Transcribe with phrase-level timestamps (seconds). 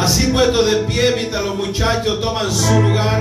[0.00, 3.20] Así puesto de pie, mientras los muchachos toman su lugar,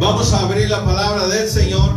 [0.00, 1.90] vamos a abrir la palabra del Señor.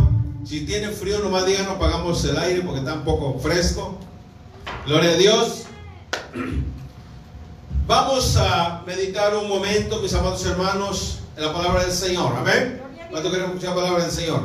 [0.44, 3.98] Si tiene frío, nomás díganos, apagamos el aire porque está un poco fresco.
[4.86, 5.64] Gloria a Dios.
[7.88, 12.34] Vamos a meditar un momento, mis amados hermanos, en la palabra del Señor.
[12.36, 12.82] Amén.
[13.10, 14.42] ¿Cuánto queremos escuchar la palabra del Señor?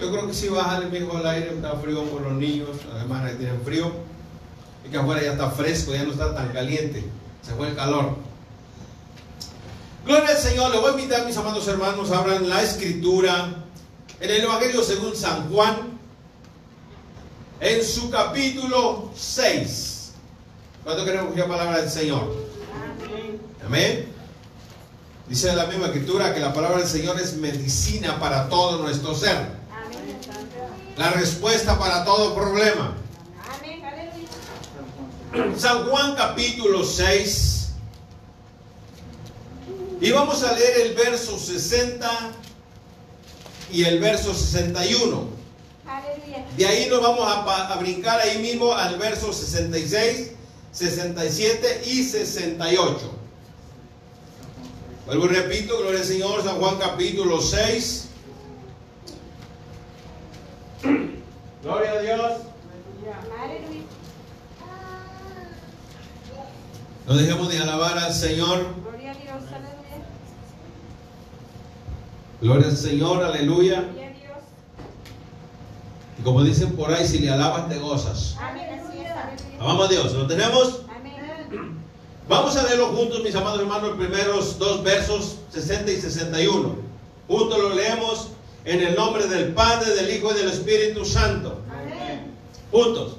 [0.00, 3.28] Yo creo que si baja el mismo el aire, está frío por los niños, además
[3.28, 3.90] que tienen frío.
[4.86, 7.04] Y que afuera ya está fresco, ya no está tan caliente.
[7.46, 8.16] Se fue el calor.
[10.04, 10.72] Gloria al Señor.
[10.72, 13.54] Le voy a invitar, mis amados hermanos, abran la escritura
[14.18, 15.96] en el Evangelio según San Juan,
[17.60, 20.12] en su capítulo 6.
[20.82, 22.34] ¿Cuánto queremos escuchar la palabra del Señor?
[23.64, 24.08] Amén.
[25.28, 29.36] Dice la misma escritura que la palabra del Señor es medicina para todo nuestro ser.
[30.96, 32.96] La respuesta para todo problema.
[35.56, 37.68] San Juan capítulo 6.
[40.00, 42.08] Y vamos a leer el verso 60
[43.72, 45.36] y el verso 61.
[46.56, 50.32] De ahí nos vamos a, a brincar ahí mismo al verso 66,
[50.72, 53.12] 67 y 68.
[55.06, 58.08] Vuelvo y repito, gloria al Señor, San Juan capítulo 6.
[61.62, 62.32] Gloria a Dios.
[67.06, 68.66] No dejemos de alabar al Señor.
[68.82, 69.42] Gloria a Dios,
[72.40, 73.84] Gloria al Señor, aleluya.
[76.18, 78.36] Y como dicen por ahí, si le alabas te gozas.
[79.60, 80.12] Amamos a Dios.
[80.14, 80.82] ¿Lo tenemos?
[82.28, 86.76] Vamos a leerlo juntos, mis amados hermanos, los primeros dos versos, 60 y 61.
[87.28, 88.30] Juntos lo leemos
[88.64, 91.60] en el nombre del Padre, del Hijo y del Espíritu Santo.
[91.70, 92.32] Amén.
[92.72, 93.16] Juntos.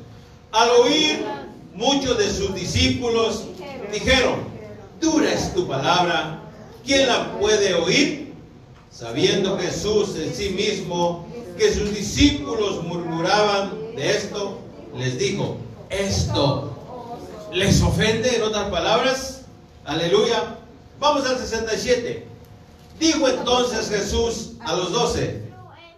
[0.52, 1.26] Al oír,
[1.74, 3.46] muchos de sus discípulos
[3.92, 4.36] dijeron,
[5.00, 6.42] dura es tu palabra,
[6.86, 8.34] ¿quién la puede oír?
[8.92, 11.28] Sabiendo Jesús en sí mismo
[11.58, 14.60] que sus discípulos murmuraban de esto,
[14.96, 15.58] les dijo,
[15.90, 16.74] esto
[17.52, 19.42] les ofende, en otras palabras.
[19.86, 20.58] Aleluya.
[21.00, 22.28] Vamos al 67.
[23.00, 25.44] Dijo entonces Jesús a los doce,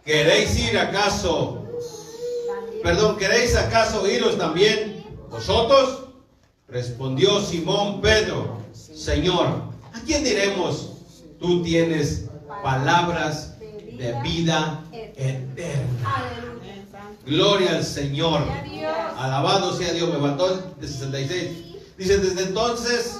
[0.05, 1.63] ¿queréis ir acaso?
[2.83, 6.08] Perdón, ¿queréis acaso iros también vosotros?
[6.71, 10.91] Respondió Simón Pedro, Señor, ¿a quién diremos?
[11.39, 12.25] Tú tienes
[12.61, 16.39] palabras de vida eterna.
[17.25, 18.43] Gloria al Señor.
[19.17, 20.13] Alabado sea Dios.
[20.13, 21.49] Me faltó de 66.
[21.97, 23.19] Dice, desde entonces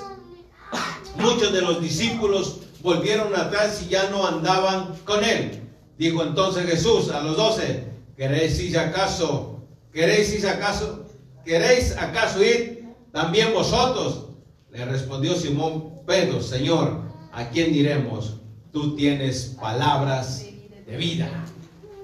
[1.18, 5.62] muchos de los discípulos volvieron atrás y ya no andaban con él.
[5.98, 7.86] Dijo entonces Jesús a los doce,
[8.16, 9.60] ¿queréis ir acaso?
[9.92, 11.06] ¿Queréis ir acaso?
[11.44, 12.79] ¿Queréis acaso ir
[13.12, 14.26] también vosotros?
[14.72, 18.36] Le respondió Simón Pedro, Señor, ¿a quién diremos?
[18.72, 20.46] Tú tienes palabras
[20.86, 21.30] de vida.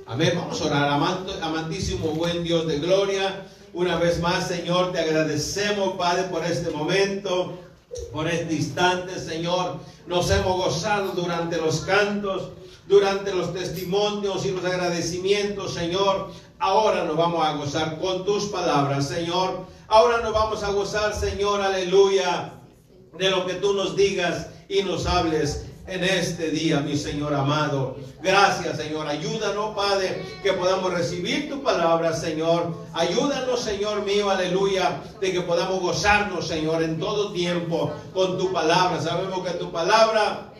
[0.07, 0.33] Amén.
[0.35, 0.89] Vamos a orar,
[1.41, 3.45] amantísimo buen Dios de gloria.
[3.73, 7.59] Una vez más, Señor, te agradecemos, Padre, por este momento,
[8.11, 9.79] por este instante, Señor.
[10.07, 12.51] Nos hemos gozado durante los cantos,
[12.87, 16.31] durante los testimonios y los agradecimientos, Señor.
[16.59, 19.65] Ahora nos vamos a gozar con tus palabras, Señor.
[19.87, 22.53] Ahora nos vamos a gozar, Señor, aleluya,
[23.17, 27.97] de lo que tú nos digas y nos hables en este día, mi Señor amado.
[28.23, 29.07] Gracias, Señor.
[29.07, 32.73] Ayúdanos, Padre, que podamos recibir tu palabra, Señor.
[32.93, 38.99] Ayúdanos, Señor mío, aleluya, de que podamos gozarnos, Señor, en todo tiempo con tu palabra.
[38.99, 40.51] Sabemos que tu palabra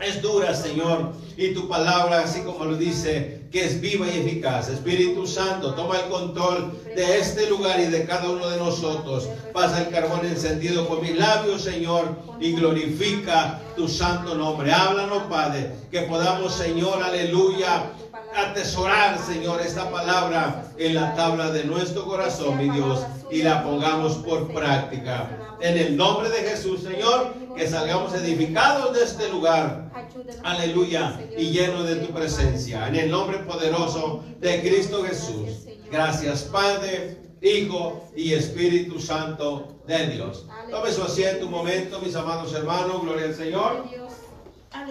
[0.00, 1.12] es dura, Señor.
[1.36, 4.68] Y tu palabra, así como lo dice, que es viva y eficaz.
[4.68, 9.28] Espíritu Santo, toma el control de este lugar y de cada uno de nosotros.
[9.52, 14.72] Pasa el carbón encendido con mis labios, Señor, y glorifica tu santo nombre.
[14.72, 17.92] Háblanos, Padre, que podamos, Señor, aleluya,
[18.34, 24.14] atesorar, Señor, esta palabra en la tabla de nuestro corazón, mi Dios, y la pongamos
[24.16, 25.28] por práctica.
[25.60, 29.90] En el nombre de Jesús, Señor, que salgamos edificados de este lugar.
[30.42, 31.20] Aleluya.
[31.36, 32.88] Y lleno de tu presencia.
[32.88, 35.66] En el nombre poderoso de Cristo Jesús.
[35.90, 40.46] Gracias, Padre, Hijo y Espíritu Santo de Dios.
[40.70, 43.02] Tome su asiento un momento, mis amados hermanos.
[43.02, 43.84] Gloria al Señor.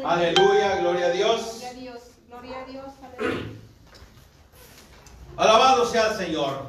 [0.04, 0.78] Aleluya.
[0.82, 1.64] Gloria a Dios.
[2.42, 2.86] Gloria a Dios.
[5.36, 6.68] Alabado sea el Señor.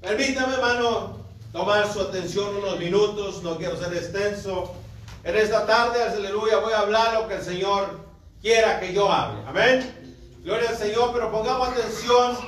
[0.00, 1.16] Permítame, hermano,
[1.52, 3.42] tomar su atención unos minutos.
[3.42, 4.72] No quiero ser extenso.
[5.24, 7.98] En esta tarde, aleluya, voy a hablar lo que el Señor
[8.40, 9.42] quiera que yo hable.
[9.48, 10.16] Amén.
[10.44, 12.38] Gloria al Señor, pero pongamos atención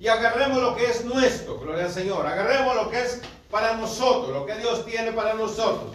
[0.00, 1.58] y agarremos lo que es nuestro.
[1.58, 2.26] Gloria al Señor.
[2.26, 5.92] Agarremos lo que es para nosotros, lo que Dios tiene para nosotros.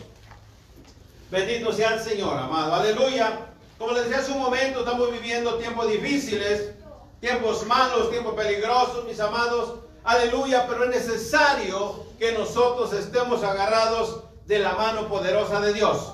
[1.32, 2.76] Bendito sea el Señor, amado.
[2.76, 3.48] Aleluya.
[3.78, 6.72] Como les decía hace un momento, estamos viviendo tiempos difíciles,
[7.20, 9.80] tiempos malos, tiempos peligrosos, mis amados.
[10.04, 16.14] Aleluya, pero es necesario que nosotros estemos agarrados de la mano poderosa de Dios.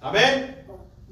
[0.00, 0.64] Amén.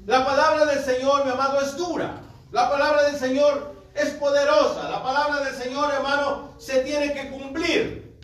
[0.05, 2.21] La palabra del Señor, mi amado, es dura.
[2.51, 4.89] La palabra del Señor es poderosa.
[4.89, 8.15] La palabra del Señor, hermano, se tiene que cumplir.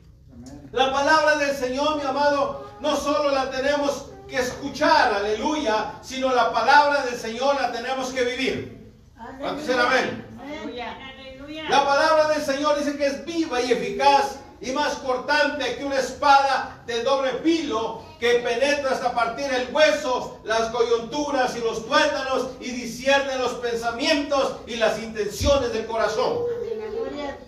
[0.71, 6.54] La palabra del Señor, mi amado, no solo la tenemos que escuchar, aleluya, sino la
[6.54, 8.94] palabra del Señor la tenemos que vivir.
[9.38, 10.25] ¿Cuántos dicen amén?
[11.69, 16.00] La palabra del Señor dice que es viva y eficaz y más cortante que una
[16.00, 22.51] espada de doble filo que penetra hasta partir el hueso, las coyunturas y los tuétanos
[22.62, 26.38] y discierne los pensamientos y las intenciones del corazón.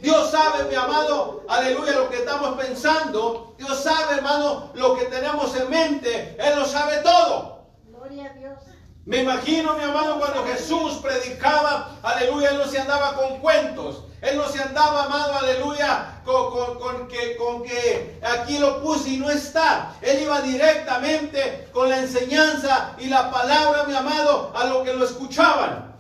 [0.04, 3.56] Dios sabe, mi amado, aleluya, lo que estamos pensando.
[3.58, 6.36] Dios sabe, hermano, lo que tenemos en mente.
[6.38, 7.70] Él lo sabe todo.
[7.86, 8.60] Gloria a Dios.
[9.06, 14.04] Me imagino, mi amado, cuando Jesús predicaba, aleluya, él no se andaba con cuentos.
[14.20, 19.30] Él no se andaba, amado, aleluya, con, que, con que aquí lo puse y no
[19.30, 19.94] está.
[20.02, 25.06] Él iba directamente con la enseñanza y la palabra, mi amado, a lo que lo
[25.06, 25.93] escuchaban.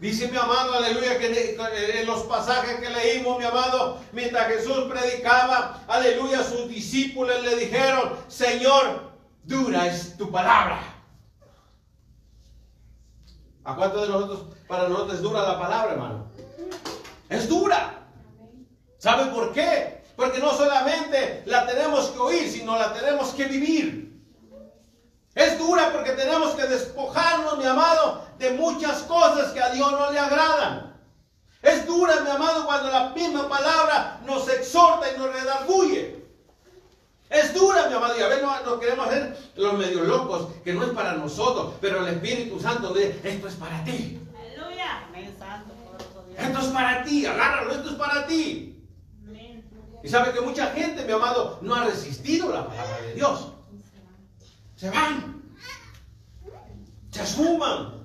[0.00, 1.58] Dice mi amado, aleluya, que
[2.00, 8.14] en los pasajes que leímos, mi amado, mientras Jesús predicaba, aleluya, sus discípulos le dijeron,
[8.26, 9.10] Señor,
[9.44, 10.80] dura es tu palabra.
[13.62, 16.26] ¿A cuántos de nosotros, para nosotros es dura la palabra, hermano?
[17.28, 18.06] Es dura.
[18.96, 20.02] ¿Sabe por qué?
[20.16, 24.09] Porque no solamente la tenemos que oír, sino la tenemos que vivir.
[25.34, 30.10] Es dura porque tenemos que despojarnos, mi amado, de muchas cosas que a Dios no
[30.10, 30.96] le agradan.
[31.62, 36.24] Es dura, mi amado, cuando la misma palabra nos exhorta y nos redarguye.
[37.28, 40.84] Es dura, mi amado, y a veces no, queremos hacer los medios locos, que no
[40.84, 44.20] es para nosotros, pero el Espíritu Santo dice, esto es para ti.
[44.36, 45.06] Aleluya.
[46.36, 48.66] Esto es para ti, agárralo, esto es para ti.
[50.02, 53.52] Y sabe que mucha gente, mi amado, no ha resistido la palabra de Dios.
[54.80, 55.42] Se van.
[57.10, 58.00] Se asuman.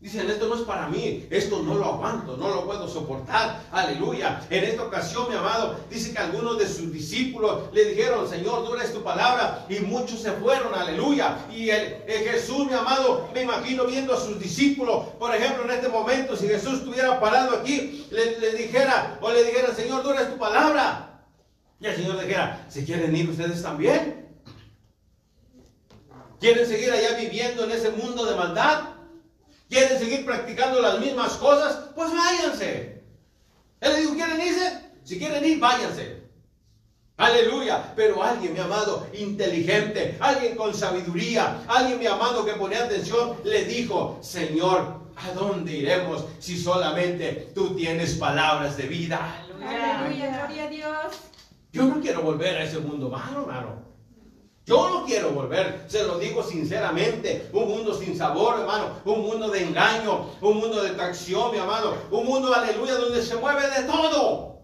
[0.00, 3.62] Dicen, esto no es para mí, esto no lo aguanto, no lo puedo soportar.
[3.72, 4.40] Aleluya.
[4.50, 8.84] En esta ocasión, mi amado, dice que algunos de sus discípulos le dijeron, Señor, dura
[8.84, 9.66] es tu palabra.
[9.68, 11.38] Y muchos se fueron, aleluya.
[11.50, 15.88] Y el, Jesús, mi amado, me imagino viendo a sus discípulos, por ejemplo, en este
[15.88, 20.32] momento, si Jesús estuviera parado aquí, le, le dijera, o le dijera, Señor, dura es
[20.32, 21.22] tu palabra.
[21.80, 24.23] Y el Señor dijera, ¿se quieren ir ustedes también?
[26.44, 28.90] ¿Quieren seguir allá viviendo en ese mundo de maldad?
[29.70, 31.88] ¿Quieren seguir practicando las mismas cosas?
[31.94, 33.02] Pues váyanse.
[33.80, 34.78] Él le dijo, ¿quieren irse?
[35.04, 36.20] Si quieren ir, váyanse.
[37.16, 37.94] Aleluya.
[37.96, 43.64] Pero alguien, mi amado, inteligente, alguien con sabiduría, alguien, mi amado, que ponía atención, le
[43.64, 49.46] dijo, Señor, ¿a dónde iremos si solamente tú tienes palabras de vida?
[49.66, 51.14] Aleluya, gloria a Dios.
[51.72, 53.93] Yo no quiero volver a ese mundo malo, hermano.
[54.66, 59.50] Yo no quiero volver, se lo digo sinceramente, un mundo sin sabor, hermano, un mundo
[59.50, 63.82] de engaño, un mundo de tracción, mi amado, un mundo, aleluya, donde se mueve de
[63.82, 64.54] todo.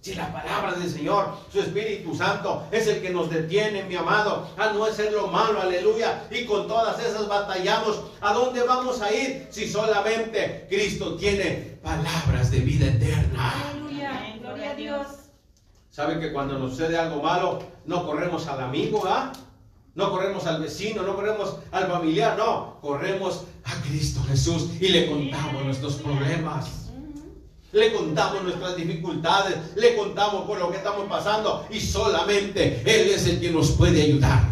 [0.00, 4.48] Si la palabra del Señor, su Espíritu Santo, es el que nos detiene, mi amado,
[4.56, 9.12] a no hacer lo malo, aleluya, y con todas esas batallamos, ¿a dónde vamos a
[9.12, 13.52] ir si solamente Cristo tiene palabras de vida eterna?
[13.70, 15.25] Aleluya, gloria a Dios.
[15.96, 19.32] ¿Sabe que cuando nos sucede algo malo, no corremos al amigo, ¿ah?
[19.94, 25.08] No corremos al vecino, no corremos al familiar, no, corremos a Cristo Jesús y le
[25.08, 26.90] contamos nuestros problemas.
[27.72, 33.26] Le contamos nuestras dificultades, le contamos por lo que estamos pasando y solamente Él es
[33.26, 34.42] el que nos puede ayudar.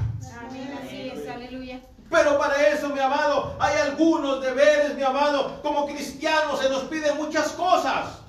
[0.48, 1.82] Amén, así es, aleluya.
[2.08, 7.18] Pero para eso, mi amado, hay algunos deberes, mi amado, como cristianos se nos piden
[7.18, 8.23] muchas cosas.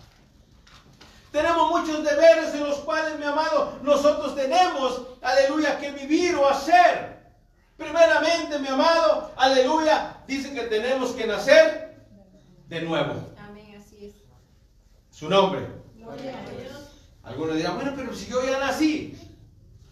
[1.35, 7.25] Tenemos muchos deberes en los cuales, mi amado, nosotros tenemos, aleluya, que vivir o hacer.
[7.75, 11.97] Primeramente, mi amado, aleluya, dice que tenemos que nacer
[12.69, 13.15] de nuevo.
[13.37, 14.13] Amén, así es.
[15.11, 15.67] Su nombre.
[17.21, 19.19] Algunos dirán, bueno, pero si yo ya nací,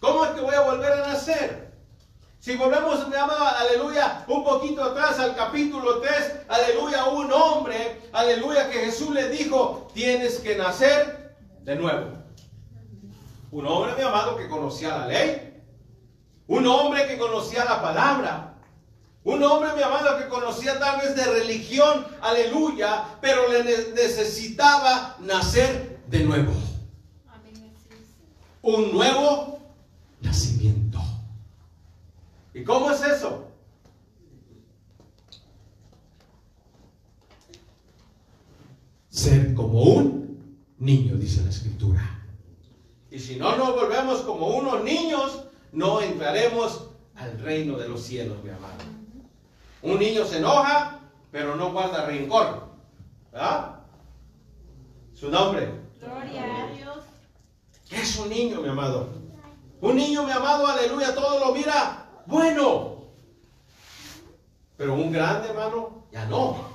[0.00, 1.74] ¿cómo es que voy a volver a nacer?
[2.40, 8.70] Si volvemos, mi amado, aleluya, un poquito atrás al capítulo 3, aleluya, un hombre, aleluya,
[8.70, 11.23] que Jesús le dijo, tienes que nacer
[11.64, 12.12] de nuevo.
[13.50, 15.62] Un hombre, mi amado, que conocía la ley.
[16.46, 18.54] Un hombre que conocía la palabra.
[19.22, 26.00] Un hombre, mi amado, que conocía tal vez de religión, aleluya, pero le necesitaba nacer
[26.08, 26.52] de nuevo.
[28.60, 29.60] Un nuevo
[30.20, 30.98] nacimiento.
[32.52, 33.48] ¿Y cómo es eso?
[39.08, 40.24] Ser como un
[40.78, 42.20] niño, dice la escritura.
[43.10, 48.42] Y si no nos volvemos como unos niños, no entraremos al reino de los cielos,
[48.42, 48.74] mi amado.
[49.82, 51.00] Un niño se enoja,
[51.30, 52.68] pero no guarda rencor.
[53.30, 53.80] ¿Verdad?
[55.12, 55.70] Su nombre.
[56.00, 56.98] Gloria a Dios.
[57.88, 59.08] ¿Qué es un niño, mi amado?
[59.80, 63.04] Un niño, mi amado, aleluya, todo lo mira bueno.
[64.76, 66.73] Pero un grande, hermano, ya no.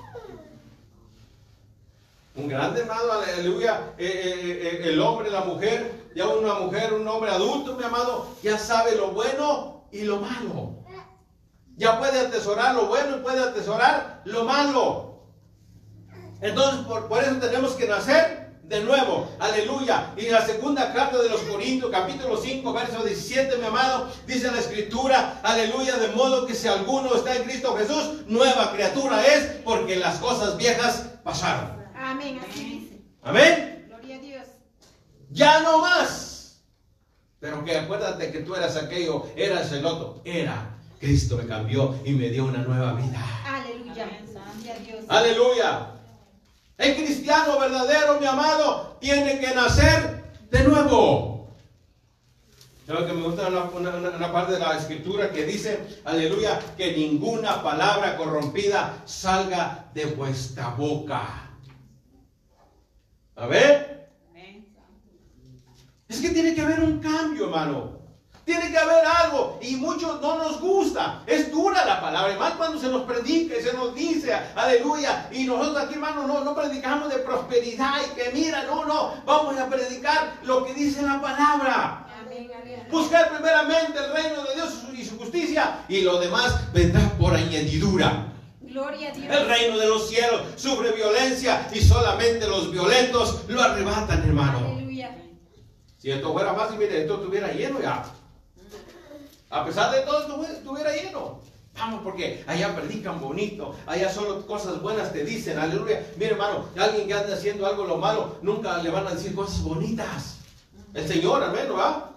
[2.39, 7.05] Un grande, hermano, aleluya, eh, eh, eh, el hombre, la mujer, ya una mujer, un
[7.05, 10.77] hombre adulto, mi amado, ya sabe lo bueno y lo malo.
[11.75, 15.19] Ya puede atesorar lo bueno y puede atesorar lo malo.
[16.39, 20.13] Entonces, por, por eso tenemos que nacer de nuevo, aleluya.
[20.15, 24.59] Y la segunda carta de los Corintios, capítulo 5, verso 17, mi amado, dice la
[24.59, 29.97] escritura, aleluya, de modo que si alguno está en Cristo Jesús, nueva criatura es, porque
[29.97, 31.78] las cosas viejas pasaron.
[32.19, 32.39] Amén.
[32.49, 33.01] Así dice.
[33.23, 33.85] Amén.
[33.87, 34.47] Gloria a Dios.
[35.31, 36.59] Ya no más.
[37.39, 40.75] Pero que acuérdate que tú eras aquello, eras el otro, era.
[40.99, 43.25] Cristo me cambió y me dio una nueva vida.
[43.47, 44.05] Aleluya.
[44.05, 45.05] Gloria a Dios.
[45.07, 45.91] Aleluya.
[46.77, 51.53] El cristiano verdadero, mi amado, tiene que nacer de nuevo.
[52.85, 56.91] ¿Sabes que me gusta una, una- una parte de la escritura que dice, aleluya, que
[56.97, 61.48] ninguna palabra corrompida salga de vuestra boca?
[63.39, 64.09] A ver,
[66.09, 67.99] es que tiene que haber un cambio, hermano.
[68.43, 71.23] Tiene que haber algo y muchos no nos gusta.
[71.25, 75.29] Es dura la palabra, más cuando se nos predica y se nos dice, aleluya.
[75.31, 79.13] Y nosotros aquí, hermano, no, no predicamos de prosperidad y que mira, no, no.
[79.23, 82.07] Vamos a predicar lo que dice la palabra.
[82.91, 88.33] Buscar primeramente el reino de Dios y su justicia y lo demás vendrá por añadidura.
[88.79, 89.35] Gloria a Dios.
[89.35, 94.59] El reino de los cielos sufre violencia y solamente los violentos lo arrebatan, hermano.
[94.59, 95.17] Aleluya.
[95.97, 98.05] Si esto fuera fácil, mire, esto estuviera lleno ya.
[99.49, 101.41] A pesar de todo, esto estuviera lleno.
[101.77, 106.01] Vamos, porque allá predican bonito, allá solo cosas buenas te dicen, aleluya.
[106.15, 109.61] Mire, hermano, alguien que anda haciendo algo lo malo, nunca le van a decir cosas
[109.61, 110.37] bonitas.
[110.93, 112.11] El Señor, al menos, ¿va?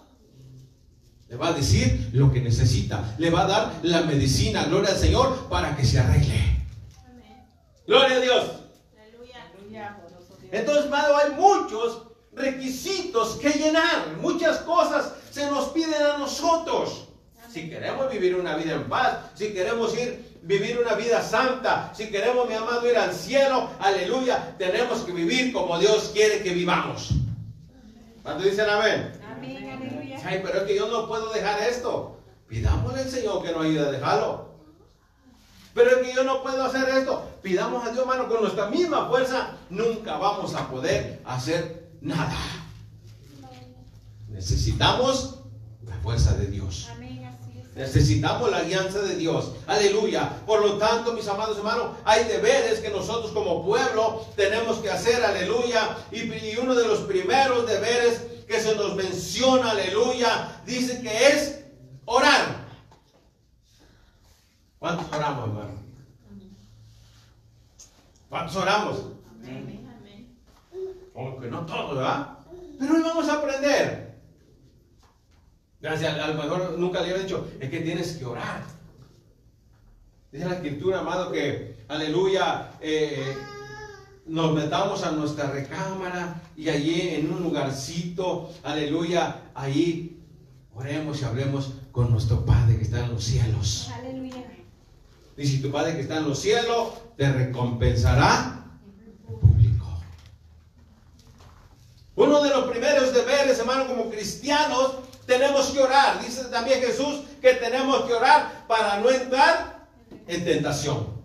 [1.29, 4.99] Le va a decir lo que necesita, le va a dar la medicina, gloria al
[4.99, 6.52] Señor, para que se arregle.
[7.87, 8.45] Gloria a Dios.
[9.01, 9.53] Aleluya.
[10.51, 14.17] Entonces, hermano, hay muchos requisitos que llenar.
[14.21, 17.09] Muchas cosas se nos piden a nosotros.
[17.51, 22.11] Si queremos vivir una vida en paz, si queremos ir vivir una vida santa, si
[22.11, 27.11] queremos, mi amado, ir al cielo, aleluya, tenemos que vivir como Dios quiere que vivamos.
[28.23, 29.13] ¿Cuántos dicen amén?
[29.25, 29.71] Amén.
[29.71, 30.21] Aleluya.
[30.25, 32.19] Ay, pero es que yo no puedo dejar esto.
[32.49, 34.52] Pidámosle al Señor que nos ayude a dejarlo.
[35.75, 37.31] Pero es que yo no puedo hacer esto.
[37.43, 42.37] Pidamos a Dios, hermano, con nuestra misma fuerza nunca vamos a poder hacer nada.
[44.29, 45.39] Necesitamos
[45.87, 46.89] la fuerza de Dios.
[46.91, 47.25] Amén.
[47.25, 47.75] Así es.
[47.77, 49.53] Necesitamos la alianza de Dios.
[49.67, 50.31] Aleluya.
[50.47, 55.25] Por lo tanto, mis amados hermanos, hay deberes que nosotros como pueblo tenemos que hacer.
[55.25, 55.97] Aleluya.
[56.11, 61.61] Y, y uno de los primeros deberes que se nos menciona, aleluya, dice que es
[62.05, 62.62] orar.
[64.83, 65.75] ¿Cuántos oramos, hermano?
[68.29, 68.99] ¿Cuántos oramos?
[71.15, 72.39] Como que no todos, ¿verdad?
[72.81, 74.19] Pero hoy vamos a aprender.
[75.81, 78.65] Gracias, a lo mejor nunca le había dicho, es que tienes que orar.
[80.33, 83.37] Dice la escritura, amado, que, aleluya, eh,
[84.27, 90.21] nos metamos a nuestra recámara y allí en un lugarcito, aleluya, ahí
[90.75, 93.89] oremos y hablemos con nuestro Padre que está en los cielos.
[95.37, 98.65] Si tu Padre que está en los cielos te recompensará
[99.41, 99.87] público.
[102.15, 104.97] Uno de los primeros deberes, hermano, como cristianos,
[105.27, 106.23] tenemos que orar.
[106.23, 109.89] Dice también Jesús que tenemos que orar para no entrar
[110.27, 111.23] en tentación.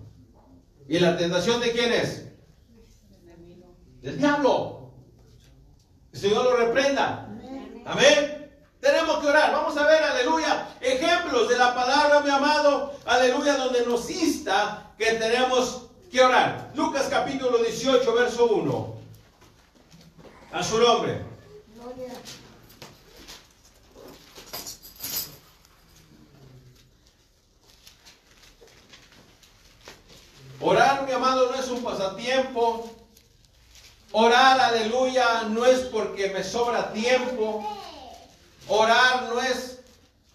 [0.88, 2.26] ¿Y la tentación de quién es?
[4.02, 4.94] Del diablo.
[6.14, 7.30] El Señor lo reprenda.
[7.86, 8.37] Amén.
[8.80, 9.52] Tenemos que orar.
[9.52, 15.14] Vamos a ver, aleluya, ejemplos de la palabra, mi amado, aleluya, donde nos insta que
[15.14, 16.72] tenemos que orar.
[16.76, 18.98] Lucas capítulo 18, verso 1.
[20.52, 21.26] A su nombre.
[30.60, 32.90] Orar, mi amado, no es un pasatiempo.
[34.12, 37.78] Orar, aleluya, no es porque me sobra tiempo.
[38.68, 39.80] Orar no es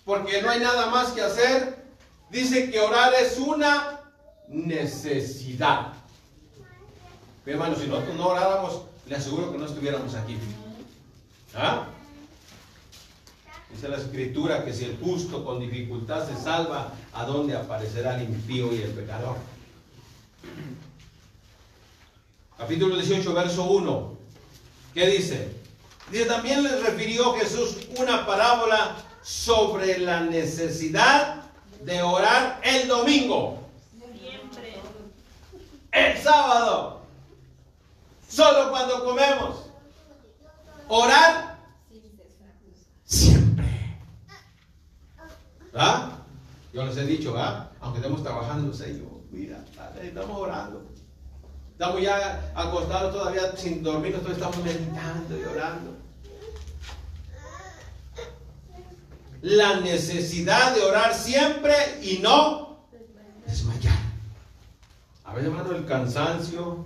[0.05, 1.83] porque no hay nada más que hacer.
[2.31, 4.01] dice que orar es una
[4.49, 5.93] necesidad.
[7.45, 10.39] Mi hermano, si nosotros no oráramos, le aseguro que no estuviéramos aquí.
[11.55, 11.87] ¿Ah?
[13.71, 18.29] Dice la escritura que si el justo con dificultad se salva, ¿a dónde aparecerá el
[18.29, 19.37] impío y el pecador?
[22.57, 24.17] Capítulo 18, verso 1.
[24.95, 25.62] ¿Qué dice?
[26.13, 31.37] Dice, también les refirió Jesús una parábola sobre la necesidad
[31.83, 33.59] de orar el domingo.
[34.13, 34.79] Siempre.
[35.91, 37.01] El sábado.
[38.29, 39.71] Solo cuando comemos.
[40.89, 41.57] Orar
[43.05, 43.97] siempre.
[45.75, 46.19] ¿Ah?
[46.75, 47.71] Yo les he dicho, ¿ah?
[47.81, 49.65] Aunque estemos trabajando, Señor, mira,
[50.03, 50.85] estamos orando.
[51.73, 56.02] Estamos ya acostados todavía sin dormir, nosotros estamos meditando y orando.
[59.43, 62.87] La necesidad de orar siempre y no
[63.45, 63.99] desmayar.
[65.25, 66.85] A veces, hermano, el cansancio,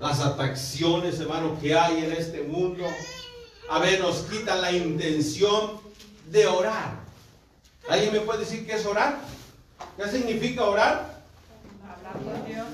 [0.00, 2.84] las atracciones, hermano, que hay en este mundo,
[3.70, 5.80] a veces nos quitan la intención
[6.32, 6.96] de orar.
[7.88, 9.20] ¿Alguien me puede decir qué es orar?
[9.96, 11.22] ¿Qué significa orar?
[11.88, 12.66] Hablar con Dios.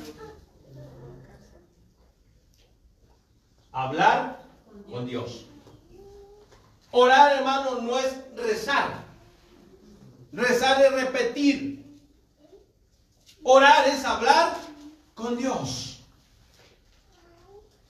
[3.71, 4.43] Hablar
[4.91, 5.45] con Dios.
[6.93, 9.03] Orar, hermano, no es rezar.
[10.33, 11.85] Rezar es repetir.
[13.43, 14.55] Orar es hablar
[15.15, 16.01] con Dios.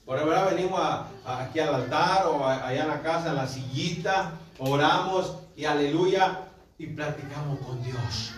[0.07, 0.81] Por ahora venimos
[1.25, 6.41] aquí al altar o allá en la casa, en la sillita, oramos y aleluya
[6.79, 8.33] y platicamos con Dios.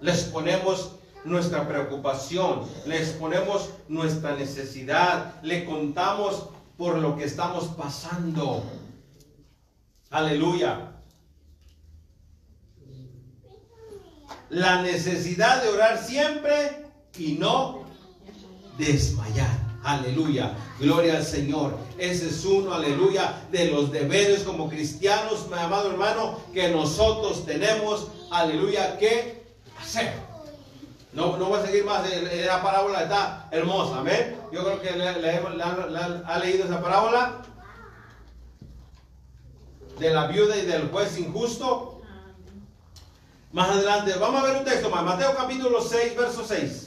[0.00, 0.92] Les ponemos
[1.24, 8.62] nuestra preocupación, les ponemos nuestra necesidad, le contamos por lo que estamos pasando.
[10.10, 10.92] Aleluya.
[14.50, 16.86] La necesidad de orar siempre
[17.18, 17.84] y no
[18.78, 19.68] desmayar.
[19.84, 20.54] Aleluya.
[20.80, 21.76] Gloria al Señor.
[21.98, 28.08] Ese es uno, aleluya, de los deberes como cristianos, mi amado hermano, que nosotros tenemos,
[28.30, 29.44] aleluya, que
[29.80, 30.12] hacer.
[31.12, 32.06] No, no voy a seguir más.
[32.10, 33.98] eh, La parábola está hermosa.
[33.98, 34.36] Amén.
[34.52, 35.40] Yo creo que le, le
[36.26, 37.42] ha leído esa parábola
[39.98, 42.00] de la viuda y del juez injusto.
[43.52, 45.04] Más adelante, vamos a ver un texto más.
[45.04, 46.84] Mateo capítulo 6, verso 6.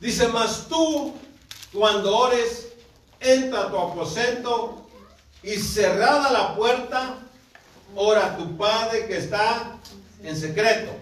[0.00, 1.12] Dice, mas tú,
[1.72, 2.67] cuando ores,
[3.20, 4.86] entra a tu aposento
[5.42, 7.16] y cerrada la puerta,
[7.94, 9.78] ora a tu Padre que está
[10.22, 10.92] en secreto.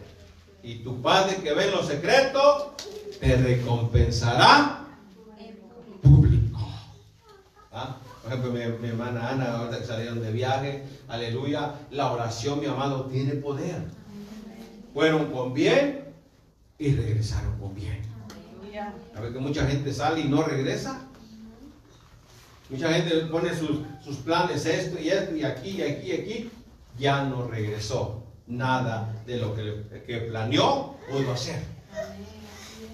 [0.62, 2.74] Y tu Padre que ve en lo secreto,
[3.20, 4.84] te recompensará
[6.02, 6.58] público.
[7.72, 7.96] ¿Ah?
[8.22, 12.66] Por ejemplo, mi, mi hermana Ana, ahorita que salieron de viaje, aleluya, la oración, mi
[12.66, 13.82] amado, tiene poder.
[14.92, 16.04] Fueron con bien
[16.78, 18.02] y regresaron con bien.
[19.16, 21.05] A ver que mucha gente sale y no regresa.
[22.68, 26.50] Mucha gente pone sus, sus planes, esto y esto, y aquí, y aquí, y aquí.
[26.98, 28.22] Ya no regresó.
[28.46, 31.60] Nada de lo que, que planeó pudo hacer.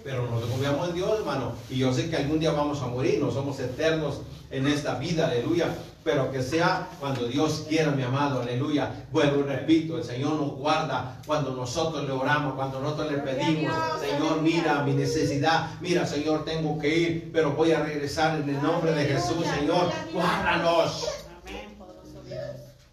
[0.04, 1.52] Pero nosotros confiamos en Dios, hermano.
[1.70, 5.26] Y yo sé que algún día vamos a morir, no somos eternos en esta vida,
[5.26, 5.68] aleluya.
[6.04, 9.06] Pero que sea cuando Dios quiera, mi amado, aleluya.
[9.12, 13.72] Vuelvo y repito, el Señor nos guarda cuando nosotros le oramos, cuando nosotros le pedimos,
[14.00, 18.60] Señor, mira mi necesidad, mira, Señor, tengo que ir, pero voy a regresar en el
[18.60, 21.06] nombre de Jesús, Señor, guárdanos.
[21.46, 22.40] Amén, poderoso Dios.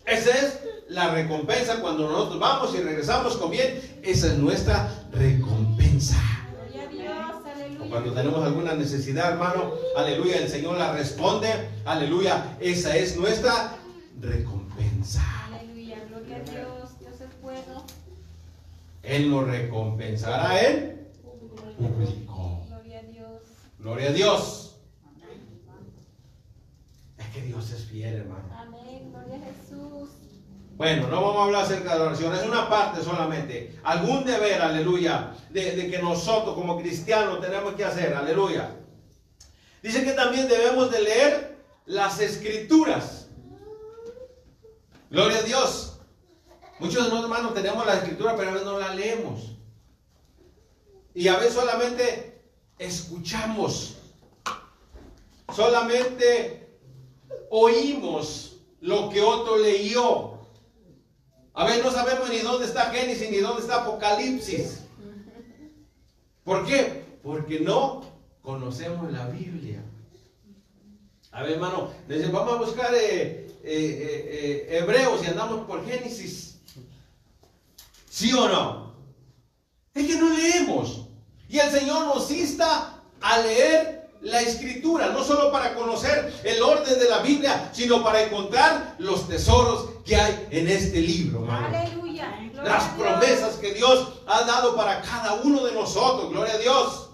[0.06, 4.00] Esa es la recompensa cuando nosotros vamos y regresamos con bien.
[4.04, 6.29] Esa es nuestra recompensa.
[7.90, 11.50] Cuando tenemos alguna necesidad, hermano, aleluya, el Señor la responde,
[11.86, 13.76] aleluya, esa es nuestra
[14.20, 15.22] recompensa.
[15.48, 17.00] Aleluya, gloria a Dios.
[17.00, 17.84] Dios es bueno.
[19.04, 21.08] Él nos recompensará en
[21.78, 22.66] público.
[22.68, 23.42] Gloria a Dios.
[23.80, 24.76] Gloria a Dios.
[27.18, 28.44] Es que Dios es fiel, hermano.
[28.56, 30.10] Amén, gloria a Jesús.
[30.80, 33.78] Bueno, no vamos a hablar acerca de la oración, es una parte solamente.
[33.84, 38.78] Algún deber, aleluya, de, que nosotros como cristianos tenemos que hacer, aleluya.
[39.84, 43.28] Dice que también debemos de leer las escrituras.
[45.10, 46.00] Gloria a Dios.
[46.80, 49.58] Muchos de nosotros hermanos tenemos la escritura, pero a veces no la leemos.
[51.14, 52.42] Y a veces solamente
[52.78, 53.98] escuchamos.
[55.54, 56.70] Solamente
[57.50, 60.29] oímos lo que otro leyó.
[61.60, 64.80] A ver, no sabemos ni dónde está Génesis ni dónde está Apocalipsis.
[66.46, 67.04] ¿Por qué?
[67.22, 68.02] Porque no
[68.42, 69.84] conocemos la Biblia.
[71.32, 71.92] A ver, hermano,
[72.32, 76.62] vamos a buscar eh, eh, eh, Hebreos y andamos por Génesis.
[78.10, 78.94] ¿Sí o no?
[79.94, 81.08] Es que no leemos.
[81.50, 87.00] Y el Señor nos insta a leer la escritura, no solo para conocer el orden
[87.00, 91.48] de la Biblia, sino para encontrar los tesoros que hay en este libro.
[91.50, 92.50] Aleluya.
[92.64, 96.30] Las promesas que Dios ha dado para cada uno de nosotros.
[96.30, 97.06] Gloria a Dios.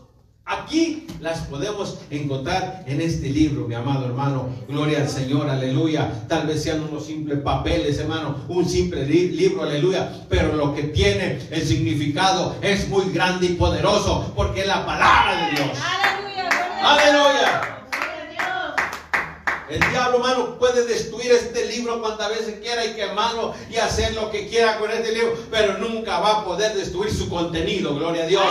[0.47, 4.49] Aquí las podemos encontrar en este libro, mi amado hermano.
[4.67, 6.27] Gloria al Señor, aleluya.
[6.27, 10.25] Tal vez sean unos simples papeles, hermano, un simple libro, aleluya.
[10.29, 15.47] Pero lo que tiene el significado es muy grande y poderoso porque es la palabra
[15.47, 15.77] de Dios.
[15.81, 16.24] Aleluya.
[16.85, 17.71] Aleluya.
[19.67, 24.29] El diablo, hermano, puede destruir este libro cuantas veces quiera y quemarlo y hacer lo
[24.29, 27.95] que quiera con este libro, pero nunca va a poder destruir su contenido.
[27.95, 28.45] Gloria a Dios.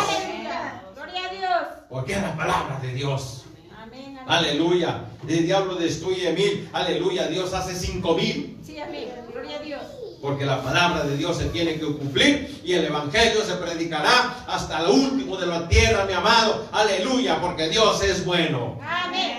[1.88, 3.44] Porque es la palabra de Dios.
[3.80, 5.04] Amén, Aleluya.
[5.28, 6.68] El diablo destruye mil.
[6.72, 7.28] Aleluya.
[7.28, 8.58] Dios hace cinco mil.
[8.66, 9.12] Sí, amén.
[9.30, 9.82] Gloria a Dios.
[10.24, 14.80] Porque la palabra de Dios se tiene que cumplir y el evangelio se predicará hasta
[14.80, 16.66] lo último de la tierra, mi amado.
[16.72, 18.80] Aleluya, porque Dios es bueno.
[18.82, 19.34] Amén.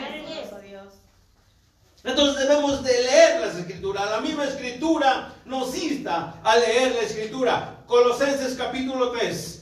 [2.04, 4.12] Entonces debemos de leer las escrituras.
[4.12, 7.78] La misma escritura nos insta a leer la escritura.
[7.88, 9.62] Colosenses capítulo 3.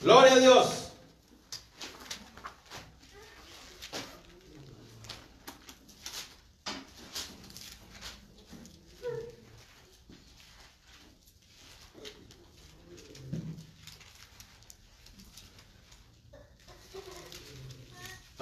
[0.00, 0.85] Gloria a Dios.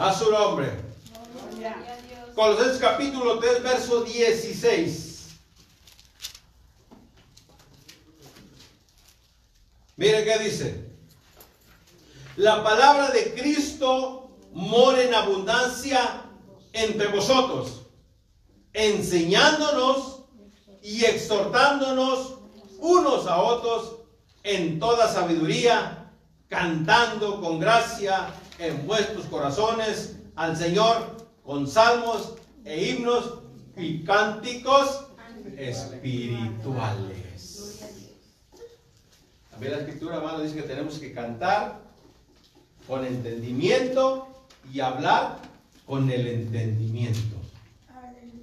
[0.04, 0.70] A su nombre.
[2.34, 5.28] Colosenses capítulo 3, verso 16.
[9.96, 10.90] Mire qué dice.
[12.36, 16.26] La palabra de Cristo mora en abundancia
[16.74, 17.86] entre vosotros,
[18.74, 20.24] enseñándonos
[20.82, 22.40] y exhortándonos
[22.78, 24.00] unos a otros
[24.42, 26.12] en toda sabiduría,
[26.50, 33.40] cantando con gracia en vuestros corazones al Señor con salmos e himnos
[33.76, 35.06] y cánticos
[35.56, 37.24] espirituales.
[39.50, 41.80] También la escritura, hermano, dice que tenemos que cantar
[42.88, 44.28] con entendimiento
[44.72, 45.38] y hablar
[45.86, 47.36] con el entendimiento.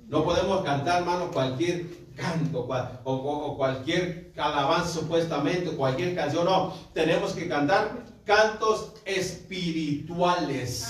[0.07, 2.67] No podemos cantar, hermano, cualquier canto
[3.03, 6.73] o, cualquier alabanza supuestamente, cualquier canción, no.
[6.93, 10.87] Tenemos que cantar cantos espirituales.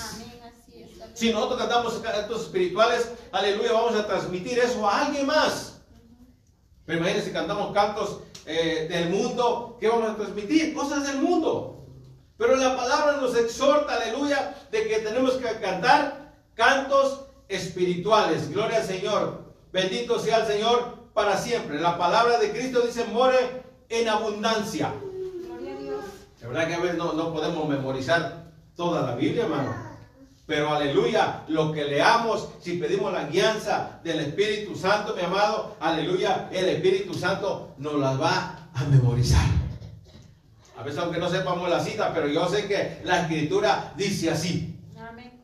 [1.14, 5.80] Si nosotros cantamos cantos espirituales, aleluya, vamos a transmitir eso a alguien más.
[6.86, 10.74] Pero imagínense si cantamos cantos eh, del mundo, ¿qué vamos a transmitir?
[10.74, 11.86] Cosas del mundo.
[12.36, 18.50] Pero la palabra nos exhorta, aleluya, de que tenemos que cantar cantos espirituales.
[18.50, 19.52] Gloria al Señor.
[19.72, 21.78] Bendito sea el Señor para siempre.
[21.78, 24.92] La palabra de Cristo dice, more en abundancia.
[26.52, 28.44] Verdad que a veces no, no podemos memorizar
[28.76, 29.74] toda la Biblia, hermano.
[30.44, 36.50] Pero aleluya, lo que leamos, si pedimos la guianza del Espíritu Santo, mi amado, aleluya,
[36.52, 39.46] el Espíritu Santo nos las va a memorizar.
[40.76, 44.78] A veces aunque no sepamos la cita, pero yo sé que la escritura dice así.
[45.00, 45.42] Amén.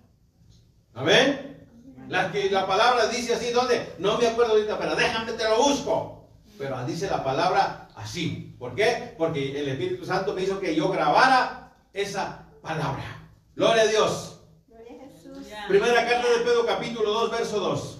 [0.92, 1.66] Amén.
[2.08, 3.94] La, la palabra dice así, ¿dónde?
[3.98, 6.28] No me acuerdo ahorita, pero déjame, te lo busco.
[6.58, 8.47] Pero dice la palabra así.
[8.58, 9.14] ¿Por qué?
[9.16, 13.22] Porque el Espíritu Santo me hizo que yo grabara esa palabra.
[13.54, 14.40] Gloria a Dios.
[14.66, 15.46] Gloria a Jesús.
[15.68, 17.94] Primera carta de Pedro, capítulo 2, verso 2.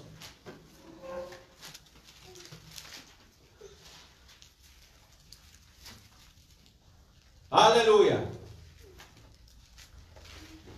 [7.51, 8.25] Aleluya.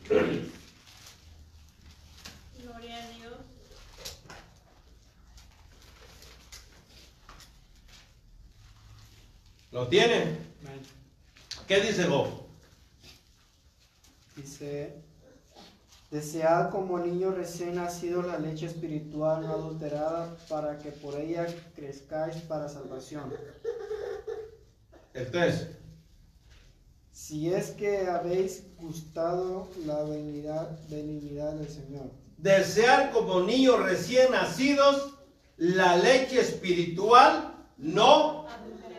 [9.71, 10.37] ¿Lo tiene?
[11.67, 12.27] ¿Qué dice Job?
[14.35, 14.95] Dice,
[16.09, 22.35] desead como niño recién nacido la leche espiritual no adulterada para que por ella crezcáis
[22.43, 23.33] para salvación.
[25.13, 25.67] El 3.
[27.13, 32.11] Si es que habéis gustado la benignidad, benignidad del Señor.
[32.37, 35.13] Desear como niños recién nacidos
[35.55, 38.90] la leche espiritual no adulterada.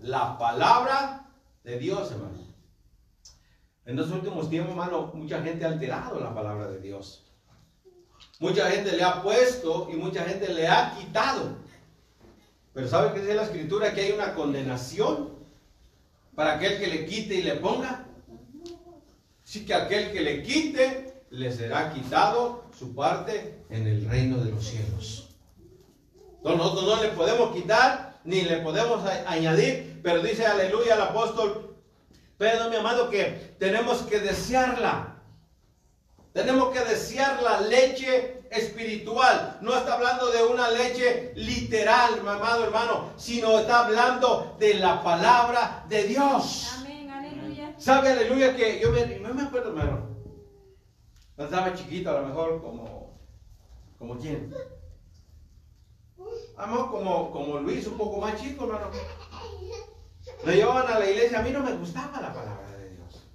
[0.00, 1.26] La palabra
[1.64, 2.42] de Dios, hermano.
[3.84, 7.24] En los últimos tiempos, hermano, mucha gente ha alterado la palabra de Dios.
[8.38, 11.56] Mucha gente le ha puesto y mucha gente le ha quitado.
[12.72, 13.92] Pero ¿sabe qué dice la escritura?
[13.92, 15.30] Que hay una condenación
[16.34, 18.06] para aquel que le quite y le ponga.
[19.44, 24.50] Así que aquel que le quite, le será quitado su parte en el reino de
[24.52, 25.28] los cielos.
[26.36, 31.72] Entonces nosotros no le podemos quitar ni le podemos añadir, pero dice aleluya el apóstol
[32.42, 35.14] Pedro, mi amado, que tenemos que desearla.
[36.32, 39.58] Tenemos que desear la leche espiritual.
[39.60, 45.04] No está hablando de una leche literal, mi amado hermano, sino está hablando de la
[45.04, 46.78] palabra de Dios.
[46.80, 47.74] Amén, aleluya.
[47.78, 50.08] ¿Sabe, aleluya, que yo me, no me acuerdo, hermano.
[51.36, 53.20] Cuando estaba chiquito, a lo mejor como,
[54.00, 54.52] como quién.
[56.56, 58.90] A lo como, como Luis, un poco más chico, hermano.
[60.44, 63.26] Me llevaban a la iglesia, a mí no me gustaba la palabra de Dios.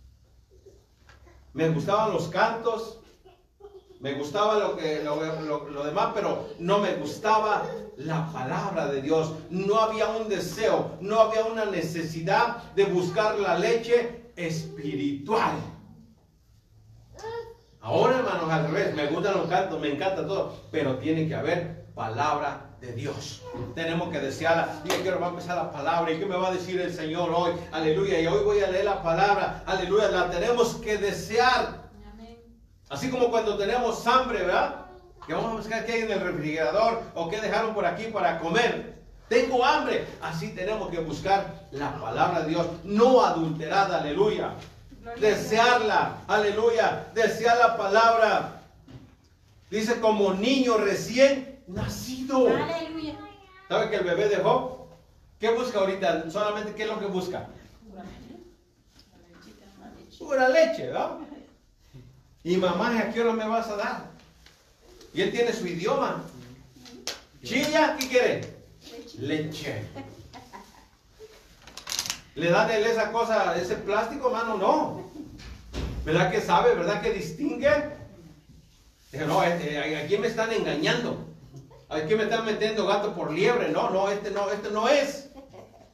[1.54, 3.00] Me gustaban los cantos,
[4.00, 7.66] me gustaba lo, que, lo, demás, pero no me gustaba
[7.98, 9.34] la palabra de Dios.
[9.50, 15.56] No había un deseo, no había una necesidad de buscar la leche espiritual.
[17.82, 21.86] Ahora, hermanos, al revés, me gustan los cantos, me encanta todo, pero tiene que haber
[21.96, 23.42] palabra de Dios.
[23.74, 24.82] Tenemos que desearla.
[24.86, 26.12] Y quiero va a empezar la palabra.
[26.12, 27.54] ¿Y qué me va a decir el Señor hoy?
[27.72, 28.20] Aleluya.
[28.20, 29.64] Y hoy voy a leer la palabra.
[29.66, 30.10] Aleluya.
[30.10, 31.88] La tenemos que desear.
[32.90, 34.86] Así como cuando tenemos hambre, ¿verdad?
[35.26, 38.40] Que vamos a buscar qué hay en el refrigerador o qué dejaron por aquí para
[38.40, 38.96] comer.
[39.28, 40.06] Tengo hambre.
[40.22, 42.68] Así tenemos que buscar la palabra de Dios.
[42.84, 44.00] No adulterada.
[44.00, 44.52] Aleluya.
[45.20, 46.18] Desearla.
[46.28, 47.08] Aleluya.
[47.14, 48.62] Desear la palabra.
[49.70, 52.48] Dice como niño recién nacido.
[52.48, 53.16] Aleluya.
[53.68, 54.88] ¿Sabe que el bebé dejó?
[55.40, 56.30] ¿Qué busca ahorita?
[56.32, 57.48] Solamente, ¿qué es lo que busca?
[60.18, 61.18] Pura leche, ¿verdad?
[62.44, 64.10] Y mamá, ¿a qué hora me vas a dar?
[65.14, 66.24] Y él tiene su idioma.
[67.44, 68.54] Chilla, ¿qué quiere?
[69.20, 69.84] Leche.
[72.36, 74.58] ¿Le dan él esa cosa, ese plástico, mano?
[74.58, 75.12] No.
[76.04, 76.74] ¿Verdad que sabe?
[76.74, 77.70] ¿Verdad que distingue?
[79.26, 81.27] no, eh, eh, aquí me están engañando.
[81.90, 83.70] Aquí me están metiendo gato por liebre.
[83.70, 85.30] No, no, este no, este no es.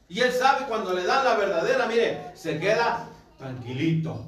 [0.08, 4.24] Y él sabe cuando le dan la verdadera, mire, se queda tranquilito.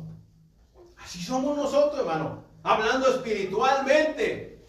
[0.96, 2.44] Así somos nosotros, hermano.
[2.62, 4.64] Hablando espiritualmente.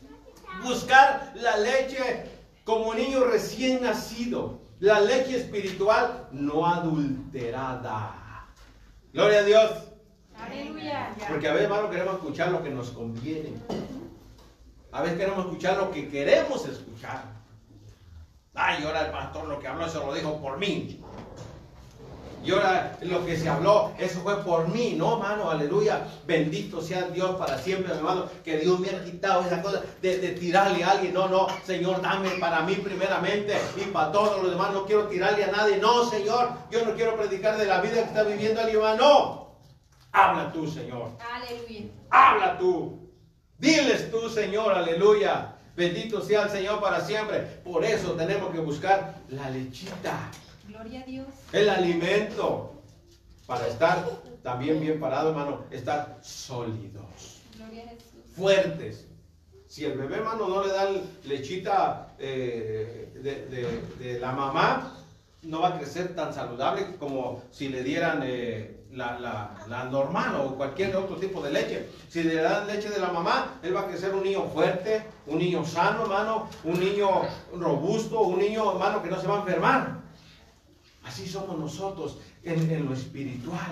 [0.63, 2.25] Buscar la leche
[2.63, 4.59] como niño recién nacido.
[4.79, 8.47] La leche espiritual no adulterada.
[9.13, 9.71] Gloria a Dios.
[10.35, 11.15] Aleluya.
[11.27, 13.53] Porque a veces, hermano, queremos escuchar lo que nos conviene.
[14.97, 17.25] A veces queremos escuchar lo que queremos escuchar.
[18.55, 20.99] Ay, ahora el pastor lo que habló, eso lo dijo por mí.
[22.43, 25.51] Y ahora lo que se habló, eso fue por mí, ¿no, hermano?
[25.51, 26.07] Aleluya.
[26.25, 28.25] Bendito sea Dios para siempre, hermano.
[28.43, 31.13] Que Dios me ha quitado esa cosa de, de, tirarle a alguien.
[31.13, 34.73] No, no, Señor, dame para mí primeramente y para todos los demás.
[34.73, 35.77] No quiero tirarle a nadie.
[35.77, 38.81] No, Señor, yo no quiero predicar de la vida que está viviendo alguien.
[38.97, 39.51] No.
[40.11, 41.11] Habla tú, Señor.
[41.19, 41.85] Aleluya.
[42.09, 43.06] Habla tú.
[43.59, 45.53] Diles tú, Señor, aleluya.
[45.75, 47.41] Bendito sea el Señor para siempre.
[47.63, 50.31] Por eso tenemos que buscar la lechita.
[50.67, 51.27] Gloria a Dios.
[51.53, 52.73] El alimento.
[53.45, 54.05] Para estar
[54.43, 55.65] también bien parado, hermano.
[55.71, 57.41] Estar sólidos.
[57.55, 58.35] Gloria a Jesús.
[58.35, 59.05] Fuertes.
[59.67, 63.11] Si el bebé, hermano, no le dan lechita eh,
[63.99, 64.97] de, la mamá,
[65.43, 70.55] no va a crecer tan saludable como si le dieran eh, la, la, normal o
[70.55, 71.89] cualquier otro tipo de leche.
[72.09, 75.37] Si le dan leche de la mamá, él va a crecer un niño fuerte, un
[75.37, 77.21] niño sano, hermano, un niño
[77.53, 79.97] robusto, un niño, hermano, que no se va a enfermar.
[81.05, 83.71] Así somos nosotros en, lo espiritual.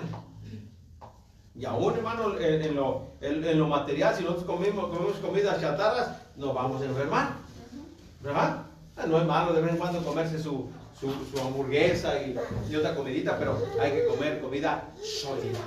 [1.54, 6.54] Y aún, hermano, en, lo, en, lo, material, si nosotros comemos, comemos comidas chatarras, nos
[6.54, 7.30] vamos a enfermar.
[8.20, 8.62] ¿Verdad?
[9.08, 12.36] No es malo de vez en cuando comerse su, su, hamburguesa y,
[12.70, 15.58] y, otra comidita, pero hay que comer comida sólida.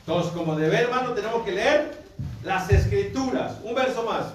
[0.00, 1.94] Entonces, como deber, hermano, tenemos que leer
[2.42, 3.58] las escrituras.
[3.62, 4.26] Un verso más.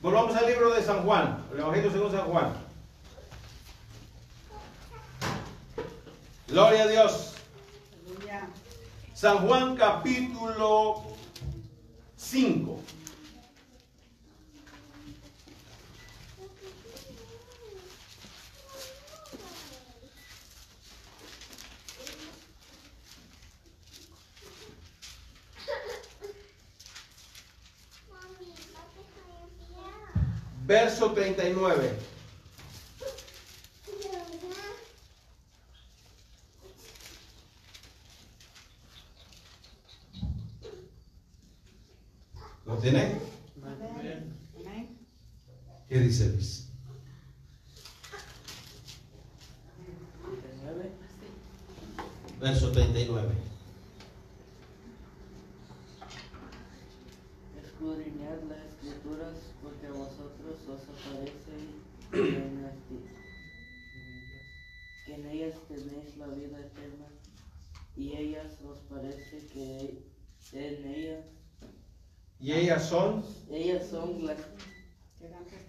[0.00, 2.52] Volvamos al libro de San Juan, el Evangelio según San Juan.
[6.48, 7.32] Gloria a Dios.
[9.14, 11.04] San Juan capítulo
[12.16, 12.80] 5.
[30.66, 31.92] Verso 39.
[42.66, 43.18] ¿Lo tiene?
[45.88, 46.68] ¿Qué dice Luis?
[52.40, 53.28] verso 39.
[57.64, 61.54] Escudriñad las escrituras, porque a vosotros os aparece
[62.10, 63.06] que en, las que-
[65.06, 67.06] que en ellas tenéis la vida eterna,
[67.96, 70.02] y ellas os parece que
[70.52, 71.24] en ellas,
[72.40, 74.38] Y ellas son, ellas son las,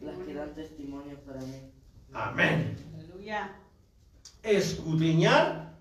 [0.01, 1.71] las que dan testimonio para mí.
[2.13, 2.75] amén.
[2.97, 3.55] Aleluya.
[4.41, 5.77] Escudriñar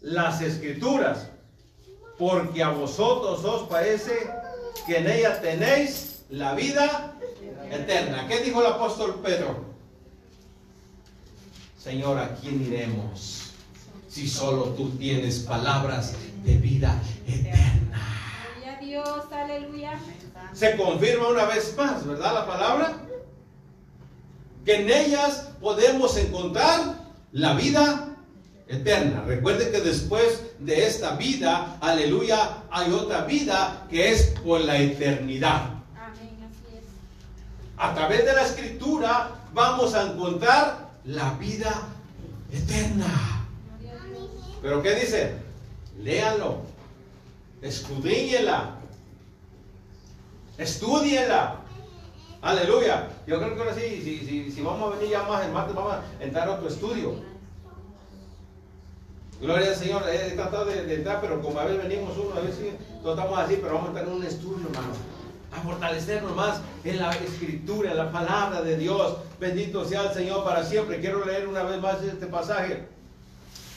[0.00, 1.28] las escrituras,
[2.18, 4.12] porque a vosotros os parece
[4.86, 7.14] que en ella tenéis la vida
[7.70, 8.26] eterna.
[8.28, 9.64] ¿Qué dijo el apóstol Pedro?
[11.78, 13.52] Señor, ¿a quién iremos
[14.08, 18.00] si solo tú tienes palabras de vida eterna?
[18.80, 19.98] Dios, aleluya.
[20.52, 22.34] Se confirma una vez más, ¿verdad?
[22.34, 22.96] La palabra.
[24.64, 26.94] Que en ellas podemos encontrar
[27.32, 28.13] la vida
[28.68, 29.24] eterna.
[29.26, 35.70] Recuerde que después de esta vida, aleluya, hay otra vida que es por la eternidad.
[35.96, 36.84] Amén, así es.
[37.76, 41.88] A través de la escritura vamos a encontrar la vida
[42.50, 43.46] eterna.
[44.62, 45.34] Pero ¿qué dice?
[46.00, 46.62] Léanlo,
[47.60, 48.76] escudriñela,
[50.56, 51.56] estudienla.
[52.40, 53.08] Aleluya.
[53.26, 55.74] Yo creo que ahora sí, si, si, si vamos a venir ya más el martes,
[55.74, 57.33] vamos a entrar a otro estudio.
[59.44, 60.02] Gloria al Señor.
[60.08, 63.58] He tratado de, de entrar, pero como a veces venimos uno, a veces estamos así,
[63.60, 64.94] pero vamos a entrar en un estudio, hermano.
[65.52, 69.18] A fortalecernos más en la escritura, en la palabra de Dios.
[69.38, 70.98] Bendito sea el Señor para siempre.
[70.98, 72.86] Quiero leer una vez más este pasaje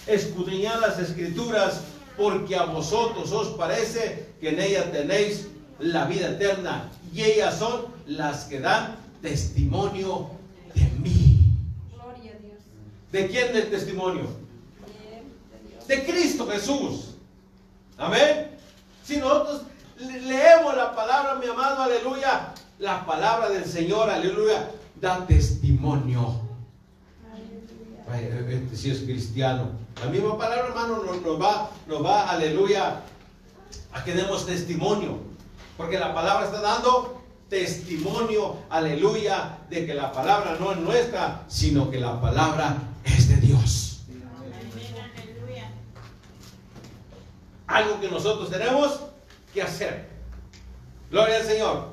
[0.07, 1.81] escudriñad las escrituras,
[2.15, 5.49] porque a vosotros os parece que en ellas tenéis
[5.79, 10.29] la vida eterna, y ellas son las que dan testimonio
[10.73, 11.51] de mí.
[11.93, 12.57] Gloria a Dios.
[13.11, 14.46] ¿De quién el testimonio?
[15.87, 17.15] De Cristo Jesús.
[17.97, 18.51] Amén.
[19.03, 19.61] Si nosotros
[19.99, 24.69] le- leemos la palabra, mi amado, aleluya, la palabra del Señor, aleluya,
[24.99, 26.41] da testimonio.
[28.09, 29.71] Ay, Este sí es cristiano.
[30.03, 33.01] La misma palabra, hermano, nos, nos va, nos va, aleluya,
[33.93, 35.19] a que demos testimonio.
[35.75, 41.89] Porque la palabra está dando testimonio, aleluya, de que la palabra no es nuestra, sino
[41.89, 44.01] que la palabra es de Dios.
[44.37, 45.71] Aleluya.
[47.67, 49.01] Algo que nosotros tenemos
[49.53, 50.07] que hacer.
[51.11, 51.89] Gloria al Señor.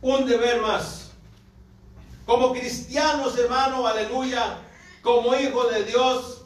[0.00, 1.10] Un deber más.
[2.24, 4.58] Como cristianos, hermano, aleluya,
[5.02, 6.42] como hijos de Dios,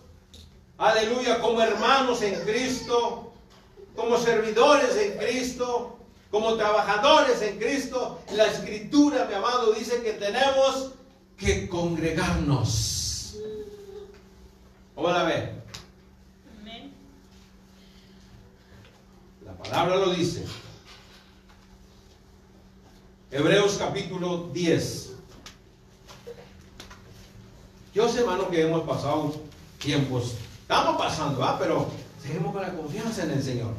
[0.78, 3.32] aleluya, como hermanos en Cristo,
[3.96, 5.98] como servidores en Cristo,
[6.30, 10.92] como trabajadores en Cristo, la escritura, mi amado, dice que tenemos
[11.36, 13.01] que congregarnos.
[14.94, 15.50] ¿Cómo la ve?
[16.60, 16.92] Amén.
[19.44, 20.44] La palabra lo dice.
[23.30, 25.12] Hebreos capítulo 10.
[27.94, 29.34] Yo sé, hermano, que hemos pasado
[29.78, 30.34] tiempos.
[30.62, 31.56] Estamos pasando, ¿ah?
[31.58, 31.86] Pero
[32.22, 33.74] seguimos con la confianza en el Señor.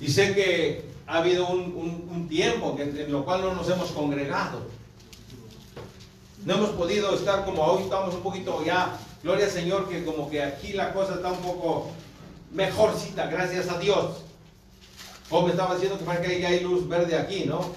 [0.00, 3.68] Y sé que ha habido un, un- un tiempo que- en lo cual no nos
[3.68, 4.66] hemos congregado.
[6.44, 10.30] No hemos podido estar como hoy, estamos un poquito ya, gloria al Señor, que como
[10.30, 11.90] que aquí la cosa está un poco
[12.52, 14.22] mejorcita, gracias a Dios.
[15.28, 17.72] Como me estaba diciendo que parece que hay luz verde aquí, ¿no?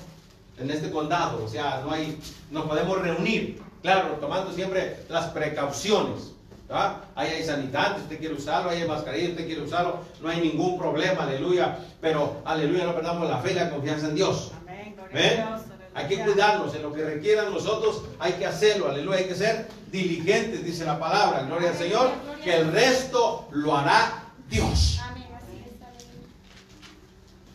[0.57, 2.17] En este condado, o sea, no hay,
[2.49, 6.31] nos podemos reunir, claro, tomando siempre las precauciones.
[6.67, 6.97] ¿verdad?
[7.15, 10.77] Ahí hay sanitante, usted quiere usarlo, ahí hay mascarilla, usted quiere usarlo, no hay ningún
[10.77, 11.79] problema, aleluya.
[11.99, 14.51] Pero, aleluya, no perdamos la fe y la confianza en Dios.
[14.61, 14.95] Amén.
[14.95, 15.70] Gloria a Dios.
[15.93, 16.33] Hay que Aleluya.
[16.33, 20.85] cuidarnos en lo que requieran nosotros, hay que hacerlo, aleluya, hay que ser diligentes, dice
[20.85, 22.11] la palabra, gloria al Señor,
[22.43, 24.99] que el resto lo hará Dios.
[25.03, 25.21] Amén.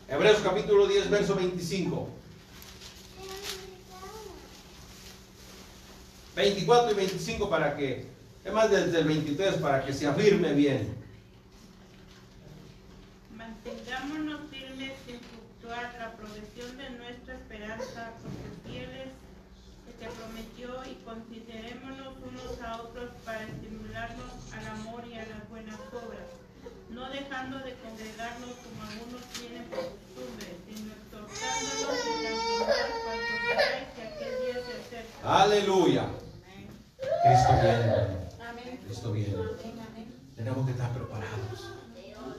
[0.08, 2.08] Hebreos capítulo 10, verso 25.
[6.36, 8.06] 24 y 25 para que,
[8.44, 10.94] es más desde el 23 para que se afirme bien.
[13.34, 14.65] Mantengámonos firmes
[15.68, 19.10] la provisión de nuestra esperanza, porque fieles
[19.84, 25.48] que te prometió y considerémonos unos a otros para estimularnos al amor y a las
[25.48, 26.22] buenas obras,
[26.90, 33.34] no dejando de congregarnos como algunos tienen por costumbre, sino exhortándonos y tanto más cuanto
[33.42, 35.42] veáis que aquel día se acerca.
[35.42, 36.04] Aleluya.
[36.96, 37.90] Cristo viene.
[38.38, 38.80] Amén.
[38.86, 39.34] Cristo viene.
[39.34, 40.14] Amén, amén.
[40.36, 41.72] Tenemos que estar preparados.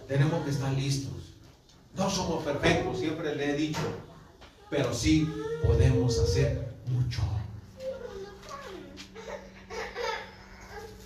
[0.07, 1.16] Tenemos que estar listos.
[1.97, 3.81] No somos perfectos, siempre le he dicho,
[4.69, 5.27] pero sí
[5.65, 7.21] podemos hacer mucho.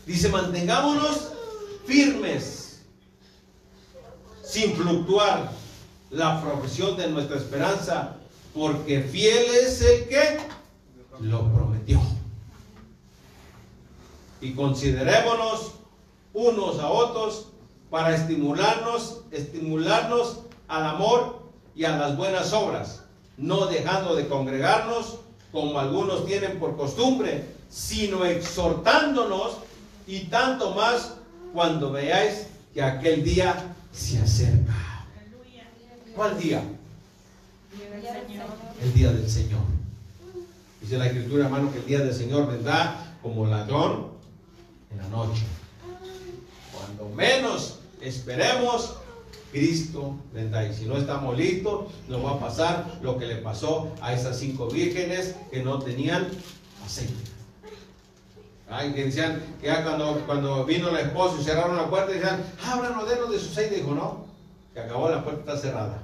[0.06, 1.30] Dice, mantengámonos
[1.86, 2.82] firmes,
[4.44, 5.54] sin fluctuar
[6.10, 8.18] la profesión de nuestra esperanza,
[8.54, 10.40] porque fiel es el que
[11.22, 12.02] lo prometió.
[14.42, 15.72] Y considerémonos
[16.34, 17.48] unos a otros
[17.90, 21.42] para estimularnos, estimularnos al amor
[21.76, 23.02] y a las buenas obras,
[23.36, 25.18] no dejando de congregarnos
[25.52, 29.58] como algunos tienen por costumbre, sino exhortándonos
[30.08, 31.16] y tanto más
[31.54, 34.74] cuando veáis que aquel día se acerca.
[36.16, 36.64] ¿Cuál día?
[38.82, 39.62] El día del Señor.
[40.80, 44.08] Dice la escritura, hermano, que el día del Señor vendrá como ladrón
[44.90, 45.44] en la noche.
[46.72, 49.01] Cuando menos esperemos,
[49.52, 50.66] Cristo vendrá.
[50.68, 54.40] Y si no estamos listos, nos va a pasar lo que le pasó a esas
[54.40, 56.28] cinco vírgenes que no tenían
[56.84, 57.14] aceite.
[58.70, 62.44] Ay, que decían que ya cuando, cuando vino la esposa y cerraron la puerta, decían,
[62.66, 63.76] ábranos, denos de su aceite.
[63.76, 64.26] Dijo, no,
[64.74, 66.02] que acabó la puerta está cerrada.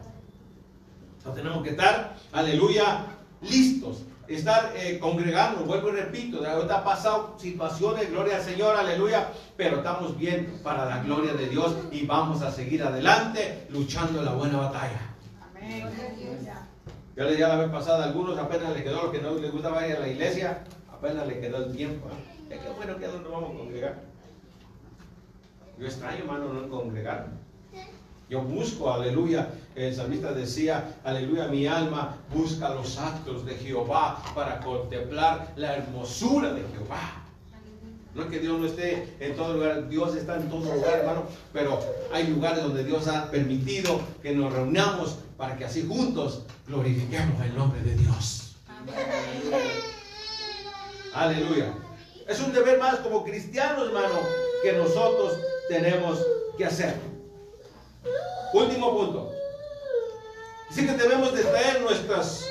[1.18, 3.06] Entonces tenemos que estar, aleluya,
[3.42, 4.00] listos.
[4.28, 9.30] Estar eh, congregando, vuelvo y repito, de ahorita ha pasado situaciones, gloria al Señor, aleluya,
[9.56, 14.34] pero estamos bien para la gloria de Dios y vamos a seguir adelante luchando la
[14.34, 15.00] buena batalla.
[17.16, 19.52] Yo le dije la vez pasada, a algunos apenas le quedó lo que no les
[19.52, 22.10] gustaba ir a la iglesia, apenas le quedó el tiempo.
[22.10, 22.54] ¿eh?
[22.54, 23.96] Es que bueno que a dónde vamos a congregar.
[25.80, 27.28] Yo extraño, hermano, no congregar.
[28.30, 29.50] Yo busco, aleluya.
[29.76, 36.54] El salmista decía, aleluya, mi alma busca los actos de Jehová para contemplar la hermosura
[36.54, 37.24] de Jehová.
[38.14, 41.24] No es que Dios no esté en todo lugar, Dios está en todo lugar, hermano,
[41.54, 41.80] pero
[42.12, 47.56] hay lugares donde Dios ha permitido que nos reunamos para que así juntos glorifiquemos el
[47.56, 48.56] nombre de Dios.
[51.14, 51.74] Aleluya.
[52.28, 54.16] Es un deber más como cristianos, hermano,
[54.64, 55.38] que nosotros
[55.70, 56.20] tenemos
[56.58, 56.96] que hacer.
[58.54, 59.32] Último punto.
[60.70, 62.46] Dice que debemos de traer nuestras,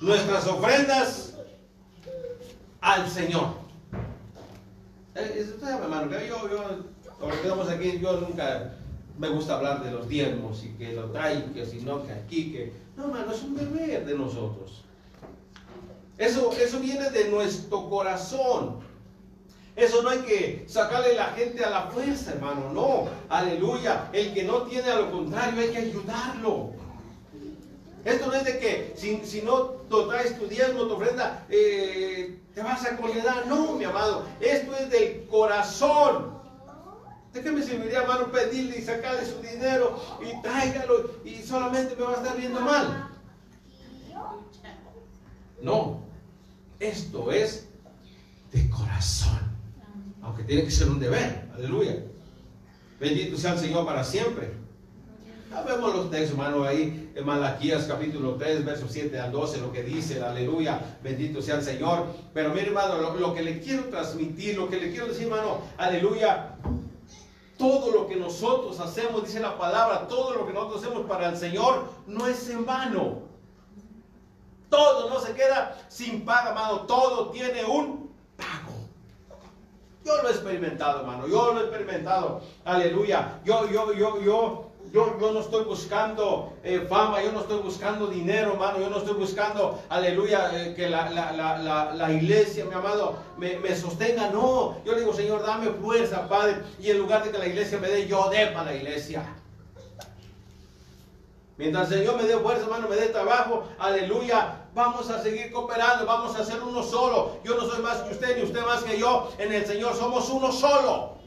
[0.00, 1.34] nuestras ofrendas
[2.80, 3.60] al Señor.
[5.14, 6.58] Eh, usted sabe, hermano, que yo, yo,
[7.20, 8.74] ahora que estamos aquí, yo nunca
[9.18, 12.52] me gusta hablar de los diezmos y que lo traen, que si no, que aquí,
[12.52, 12.72] que...
[12.96, 14.82] No, hermano, es un deber de nosotros.
[16.16, 18.80] Eso, eso viene de nuestro corazón.
[19.76, 22.72] Eso no hay que sacarle la gente a la fuerza, hermano.
[22.72, 24.08] No, aleluya.
[24.12, 26.70] El que no tiene a lo contrario hay que ayudarlo.
[28.04, 32.62] Esto no es de que si, no te traes tu diezmo, tu ofrenda, eh, te
[32.62, 33.46] vas a condenar.
[33.46, 34.24] No, mi amado.
[34.40, 36.40] Esto es del corazón.
[37.32, 42.02] ¿De qué me serviría, hermano, pedirle y sacarle su dinero y tráigalo y solamente me
[42.02, 43.08] va a estar viendo mal?
[45.62, 46.00] No.
[46.80, 47.66] Esto es
[48.52, 49.59] de corazón.
[50.22, 51.48] Aunque tiene que ser un deber.
[51.54, 52.04] Aleluya.
[52.98, 54.52] Bendito sea el Señor para siempre.
[55.50, 59.72] Ya vemos los textos, hermano, ahí en Malaquías capítulo 3, versos 7 al 12, lo
[59.72, 62.06] que dice, aleluya, bendito sea el Señor.
[62.32, 65.58] Pero mire, hermano, lo, lo que le quiero transmitir, lo que le quiero decir, hermano,
[65.76, 66.54] aleluya,
[67.60, 71.36] todo lo que nosotros hacemos, dice la palabra, todo lo que nosotros hacemos para el
[71.36, 73.22] Señor no es en vano.
[74.70, 76.80] Todo no se queda sin paga, hermano.
[76.82, 78.69] Todo tiene un pago.
[80.04, 81.26] Yo lo he experimentado, hermano.
[81.28, 82.40] Yo lo he experimentado.
[82.64, 83.40] Aleluya.
[83.44, 87.22] Yo, yo, yo, yo, yo, yo no estoy buscando eh, fama.
[87.22, 88.80] Yo no estoy buscando dinero, hermano.
[88.80, 93.58] Yo no estoy buscando, aleluya, eh, que la, la, la, la, iglesia, mi amado, me,
[93.58, 94.30] me sostenga.
[94.30, 94.78] No.
[94.84, 96.62] Yo le digo, Señor, dame fuerza, Padre.
[96.78, 99.22] Y en lugar de que la iglesia me dé, yo dé para la iglesia.
[101.60, 106.06] Mientras el Señor me dé fuerza, hermano, me dé trabajo, aleluya, vamos a seguir cooperando,
[106.06, 107.38] vamos a ser uno solo.
[107.44, 109.30] Yo no soy más que usted, ni usted más que yo.
[109.38, 111.18] En el Señor somos uno solo.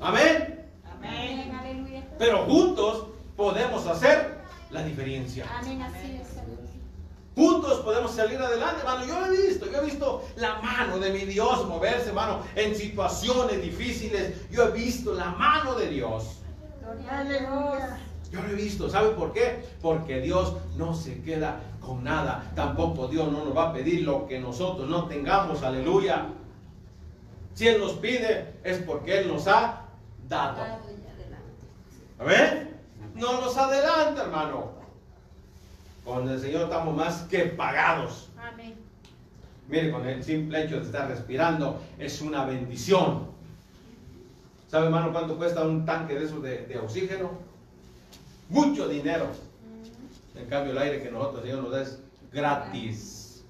[0.00, 0.68] Amén.
[0.92, 1.54] Amén.
[1.58, 2.04] Aleluya.
[2.18, 3.06] Pero juntos
[3.36, 4.38] podemos hacer
[4.70, 5.46] la diferencia.
[5.58, 6.28] Amén, así es.
[7.36, 9.06] Juntos podemos salir adelante, hermano.
[9.06, 12.74] Yo lo he visto, yo he visto la mano de mi Dios moverse, hermano, en
[12.74, 14.50] situaciones difíciles.
[14.50, 16.38] Yo he visto la mano de Dios.
[16.82, 18.09] Gloria a Dios.
[18.30, 19.64] Yo lo he visto, ¿sabe por qué?
[19.82, 22.52] Porque Dios no se queda con nada.
[22.54, 26.26] Tampoco Dios no nos va a pedir lo que nosotros no tengamos, aleluya.
[27.54, 29.82] Si Él nos pide es porque Él nos ha
[30.28, 30.62] dado.
[32.20, 32.76] ¿Amén?
[33.14, 34.70] No nos adelanta, hermano.
[36.04, 38.30] Con el Señor estamos más que pagados.
[38.38, 38.76] Amén.
[39.68, 43.28] Mire, con el simple hecho de estar respirando es una bendición.
[44.68, 47.49] ¿Sabe, hermano, cuánto cuesta un tanque de esos de, de oxígeno?
[48.50, 49.26] Mucho dinero.
[50.34, 52.00] En cambio, el aire que nosotros, Señor, nos da es
[52.32, 53.44] gratis.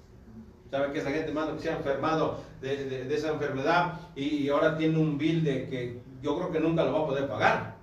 [0.69, 4.23] ¿Sabe que esa gente, hermano, que se ha enfermado de, de- de esa enfermedad y,
[4.37, 7.27] y ahora tiene un bill de que yo creo que nunca lo va a poder
[7.27, 7.75] pagar?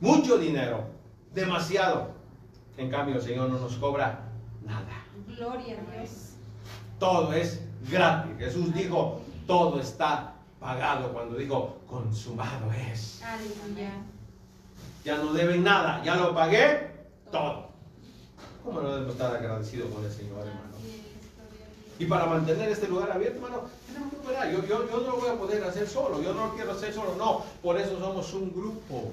[0.00, 0.84] Mucho dinero,
[1.34, 2.12] demasiado.
[2.76, 4.28] En cambio, el Señor no nos cobra
[4.64, 5.04] nada.
[5.28, 6.30] Gloria a Dios.
[6.98, 7.60] Todo es
[7.90, 8.32] gratis.
[8.38, 13.22] Jesús dijo, todo está pagado cuando dijo, consumado es.
[13.22, 13.90] Aleluya.
[15.04, 16.90] Ya no deben nada, ya lo pagué
[17.30, 17.68] todo.
[18.64, 20.74] ¿Cómo no debemos estar agradecidos con el Señor, hermano?
[21.98, 24.50] Y para mantener este lugar abierto, hermano, tenemos que operar.
[24.50, 26.92] Yo, yo, yo no lo voy a poder hacer solo, yo no lo quiero hacer
[26.92, 27.44] solo, no.
[27.62, 29.12] Por eso somos un grupo.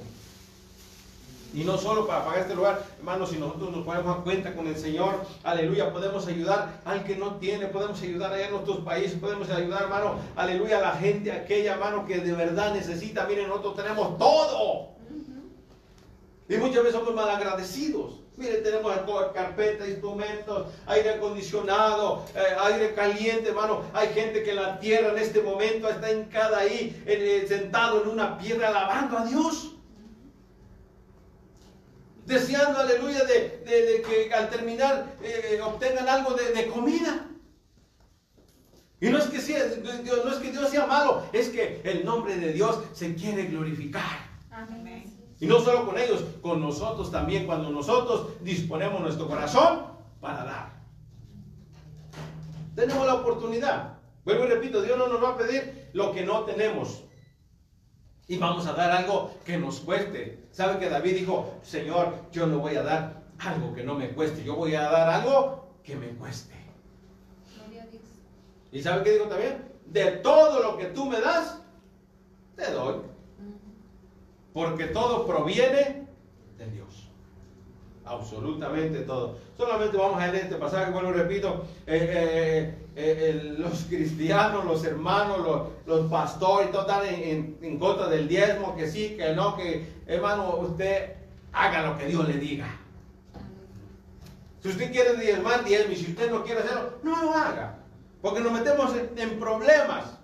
[1.54, 4.68] Y no solo para pagar este lugar, hermano, si nosotros nos ponemos a cuenta con
[4.68, 9.20] el Señor, aleluya, podemos ayudar al que no tiene, podemos ayudar allá en nuestros países,
[9.20, 13.26] podemos ayudar, hermano, aleluya, a la gente, aquella, hermano, que de verdad necesita.
[13.26, 14.91] Miren, nosotros tenemos todo.
[16.52, 18.20] Y muchas veces somos mal agradecidos.
[18.36, 18.94] Miren, tenemos
[19.34, 23.84] carpeta, instrumentos, aire acondicionado, eh, aire caliente, hermano.
[23.94, 27.02] Hay gente que en la tierra en este momento está hincada ahí,
[27.48, 29.76] sentado en una piedra, alabando a Dios.
[32.26, 37.28] Deseando, aleluya, de, que al terminar eh, obtengan algo de, comida.
[39.00, 42.36] Y no es, que sea, no es que Dios sea malo, es que el nombre
[42.36, 44.30] de Dios se quiere glorificar.
[44.52, 45.01] Amén.
[45.42, 49.88] Y no solo con ellos, con nosotros también, cuando nosotros disponemos nuestro corazón
[50.22, 50.82] para dar.
[52.76, 53.98] Tenemos la oportunidad.
[54.24, 57.02] Vuelvo y repito, Dios no nos va a pedir lo que no tenemos.
[58.28, 60.48] Y vamos a dar algo que nos cueste.
[60.52, 64.44] ¿Sabe que David dijo, Señor, yo no voy a dar algo que no me cueste,
[64.44, 66.54] yo voy a dar algo que me cueste.
[67.56, 68.04] Gloria a Dios.
[68.72, 69.72] ¿Y sabe qué digo también?
[69.88, 71.60] De todo lo que tú me das,
[72.56, 73.11] te doy.
[74.54, 76.08] Porque todo proviene
[76.58, 77.08] de Dios.
[78.04, 79.38] Absolutamente todo.
[79.56, 81.66] Solamente vamos a leer este pasaje, y repito.
[81.88, 88.08] eh, eh, eh, eh, los cristianos, los hermanos, los, pastores, todos están en, en- contra
[88.08, 91.14] del diezmo, que sí, que no, que hermano, usted
[91.54, 92.68] haga lo que Dios le diga.
[94.62, 95.96] Si usted quiere diezmar, diezme.
[95.96, 97.78] Si usted no quiere hacerlo, no lo haga.
[98.22, 100.20] Porque nos metemos en problemas.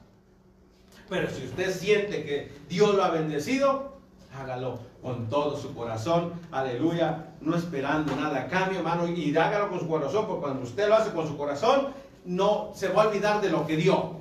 [1.10, 3.97] Pero si usted siente que Dios lo ha bendecido,
[4.38, 6.34] hágalo con todo su corazón.
[6.52, 7.26] Aleluya.
[7.42, 9.08] No esperando nada cambio, hermano.
[9.08, 10.28] Y hágalo con su corazón.
[10.28, 11.88] Porque cuando usted lo hace con su corazón,
[12.26, 14.18] no se va a olvidar de lo que dio.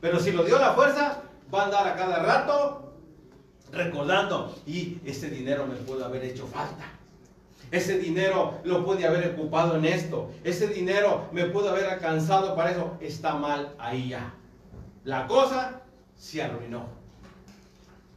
[0.00, 1.22] Pero si lo dio la fuerza,
[1.52, 2.92] va a andar a cada rato
[3.72, 4.54] recordando.
[4.66, 6.84] Y ese dinero me pudo haber hecho falta.
[7.70, 10.30] Ese dinero lo pude haber ocupado en esto.
[10.44, 12.98] Ese dinero me pudo haber alcanzado para eso.
[13.00, 14.34] Está mal ahí ya.
[15.04, 15.80] La cosa
[16.16, 17.01] se arruinó.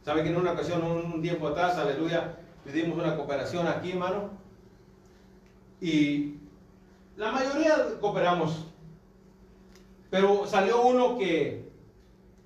[0.06, 4.30] ¿Sabe que en una ocasión, un tiempo atrás, aleluya, pedimos una cooperación aquí, hermano?
[5.80, 6.34] Y
[7.16, 8.66] la mayoría cooperamos.
[10.08, 11.68] Pero salió uno que,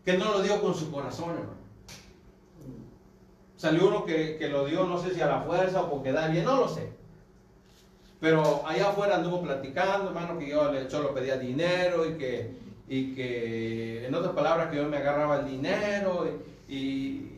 [0.07, 1.61] que no lo dio con su corazón, hermano.
[3.59, 6.29] Salió uno que, que lo dio, no sé si a la fuerza o porque da
[6.29, 6.91] bien, no lo sé.
[8.21, 12.53] Pero allá afuera anduvo platicando, hermano, que yo le solo pedía dinero y que,
[12.89, 16.27] y que, en otras palabras, que yo me agarraba el dinero.
[16.67, 17.30] Y, y-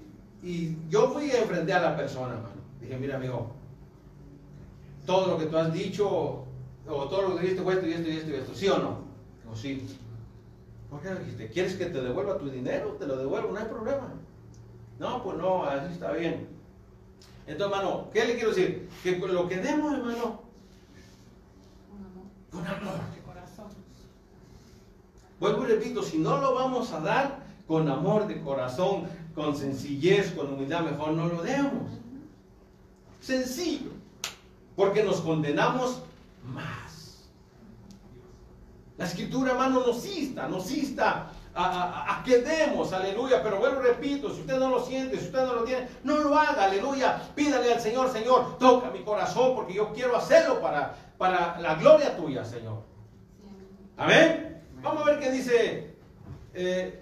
[0.42, 2.62] y yo fui enfrenté a la persona, hermano.
[2.80, 3.52] Dije, mira, amigo,
[5.06, 6.44] todo lo que tú has dicho, o
[7.08, 8.98] todo lo que dijiste fue esto y esto y esto y esto, ¿sí o no?
[9.42, 9.86] Digo, sí.
[10.90, 11.48] ¿Por qué dijiste?
[11.48, 12.96] ¿Quieres que te devuelva tu dinero?
[12.98, 14.08] Te lo devuelvo, no hay problema.
[14.98, 16.48] No, pues no, así está bien.
[17.46, 18.88] Entonces, hermano, ¿qué le quiero decir?
[19.02, 20.42] Que lo que demos, hermano,
[22.50, 23.12] con amor.
[25.40, 30.32] Vuelvo y repito, si no lo vamos a dar con amor de corazón, con sencillez,
[30.32, 31.90] con humildad, mejor no lo demos.
[33.20, 33.90] Sencillo.
[34.76, 36.02] Porque nos condenamos
[36.44, 37.28] más.
[38.98, 43.42] La escritura, hermano, nos insta, nos insta a, a- que demos, aleluya.
[43.42, 46.36] Pero y repito, si usted no lo siente, si usted no lo tiene, no lo
[46.38, 47.20] haga, aleluya.
[47.34, 52.16] Pídale al Señor, Señor, toca mi corazón porque yo quiero hacerlo para, para la gloria
[52.16, 52.82] tuya, Señor.
[53.96, 54.62] Amén.
[54.82, 55.94] Vamos a ver qué dice
[56.54, 57.00] eh,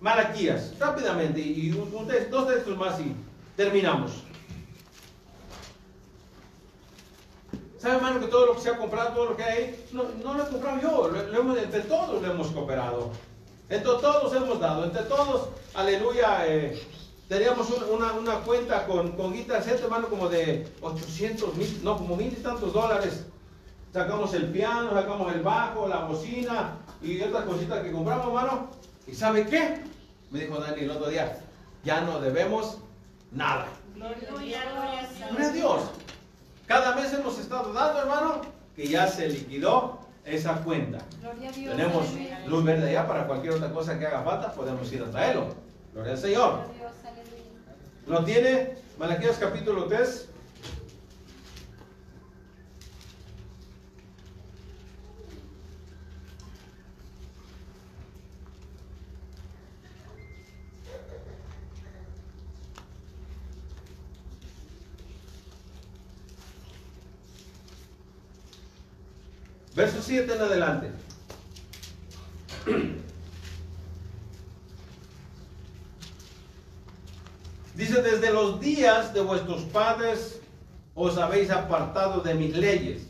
[0.00, 3.14] Malaquías, rápidamente, y un- un dos textos más y
[3.56, 4.12] terminamos.
[7.78, 10.02] ¿Sabe, hermano, que todo lo que se ha comprado, todo lo que hay, no,
[10.34, 13.10] lo he comprado yo, lo, hemos, entre todos lo hemos cooperado.
[13.68, 16.80] Entre todos hemos dado, entre todos, aleluya, eh,
[17.28, 22.16] teníamos un- una, cuenta con, con Guitar Set, hermano, como de 800 mil, no, como
[22.16, 23.24] mil y tantos dólares.
[23.92, 28.70] Sacamos el piano, sacamos el bajo, la bocina y otras cositas que compramos, hermano.
[29.08, 29.78] ¿Y sabe qué?
[30.30, 31.38] Me dijo Dani el otro día,
[31.82, 32.78] ya no debemos
[33.32, 33.66] nada.
[33.94, 35.30] Gloria a Dios.
[35.30, 35.82] Gloria a Dios.
[36.66, 38.42] Cada mes hemos estado dando, hermano,
[38.76, 40.98] que ya se liquidó esa cuenta.
[41.22, 41.76] Gloria a Dios.
[41.76, 42.06] Tenemos
[42.46, 45.54] luz verde allá para cualquier otra cosa que haga falta, podemos ir a traerlo.
[45.94, 46.50] Gloria al Señor.
[46.50, 47.42] Gloria a Dios, aleluya.
[48.06, 48.74] ¿Lo tiene?
[48.98, 50.28] Malaquías capítulo 3.
[69.78, 70.90] Verso 7 en adelante.
[77.76, 80.40] Dice, desde los días de vuestros padres
[80.96, 83.06] os habéis apartado de mis leyes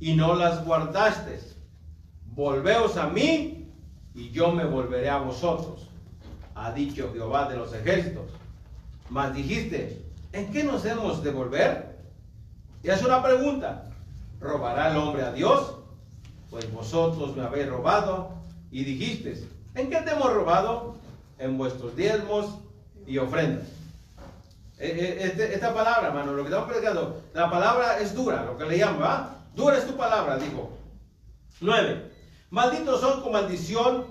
[0.00, 1.56] y no las guardasteis.
[2.34, 3.70] Volveos a mí
[4.14, 5.90] y yo me volveré a vosotros,
[6.54, 8.30] ha dicho Jehová de los ejércitos.
[9.10, 11.98] Mas dijiste, ¿en qué nos hemos de volver?
[12.82, 13.85] Y es una pregunta.
[14.40, 15.74] ¿Robará el hombre a Dios?
[16.50, 18.30] Pues vosotros me habéis robado
[18.70, 20.96] y dijisteis, ¿en qué te hemos robado?
[21.38, 22.58] En vuestros diezmos
[23.06, 23.66] y ofrendas.
[24.78, 28.58] Eh, eh, este- esta palabra, hermano, lo que estamos predicando, la palabra es dura, lo
[28.58, 29.36] que le llaman, ¿va?
[29.54, 30.70] Dura es tu palabra, dijo.
[31.60, 32.10] 9.
[32.50, 34.04] Malditos son con maldición,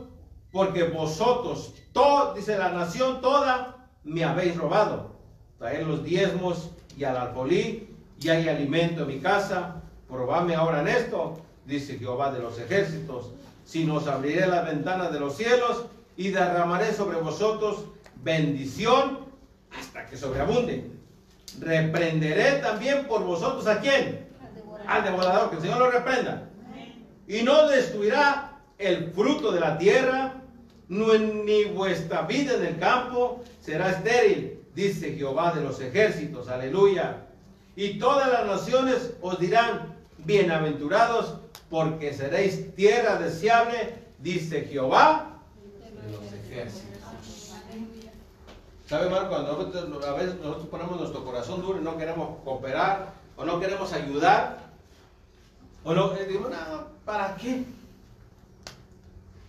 [0.51, 5.11] porque vosotros, todo, dice la nación toda, me habéis robado.
[5.59, 7.87] Traed los diezmos y al alfolí,
[8.19, 9.81] y hay alimento en mi casa.
[10.07, 13.31] Probadme ahora en esto, dice Jehová de los ejércitos.
[13.65, 15.85] Si nos abriré las ventanas de los cielos
[16.15, 17.85] y derramaré sobre vosotros
[18.23, 19.19] bendición
[19.77, 20.91] hasta que sobreabunde.
[21.59, 24.27] Reprenderé también por vosotros a quién?
[24.41, 24.87] Al devorador.
[24.87, 26.49] Al devorador, que el Señor lo reprenda.
[27.27, 30.41] Y no destruirá el fruto de la tierra,
[30.87, 37.25] ni vuestra vida en el campo será estéril, dice Jehová de los ejércitos, aleluya.
[37.75, 39.94] Y todas las naciones os dirán,
[40.25, 41.35] bienaventurados,
[41.69, 45.39] porque seréis tierra deseable, dice Jehová
[46.05, 46.21] de los.
[48.87, 49.29] ¿Sabe, hermano?
[49.29, 53.91] Cuando a veces nosotros ponemos nuestro corazón duro y no queremos cooperar o no queremos
[53.93, 54.59] ayudar,
[55.83, 56.55] o no, eh, digo, no,
[57.03, 57.63] ¿para qué?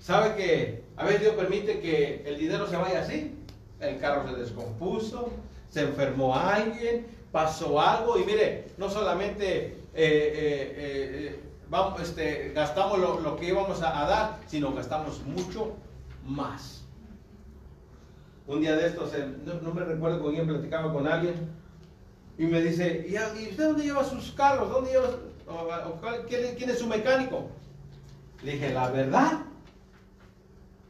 [0.01, 3.35] ¿Sabe que a veces Dios permite que el dinero se vaya así?
[3.81, 5.31] El carro se descompuso,
[5.71, 11.41] se enfermó alguien, pasó algo y mire, no solamente eh, eh, eh,
[11.71, 15.75] vamos, este, gastamos lo, que íbamos a, dar, sino gastamos mucho
[16.25, 16.85] más.
[18.47, 19.13] Un día de estos,
[19.63, 21.35] no, me recuerdo con quién platicaba con alguien,
[22.39, 23.17] y me dice, ¿y,
[23.49, 24.71] usted dónde lleva sus carros?
[24.71, 25.09] ¿Dónde lleva?
[25.49, 27.49] o- quién es su mecánico?
[28.43, 29.41] Le dije, la verdad,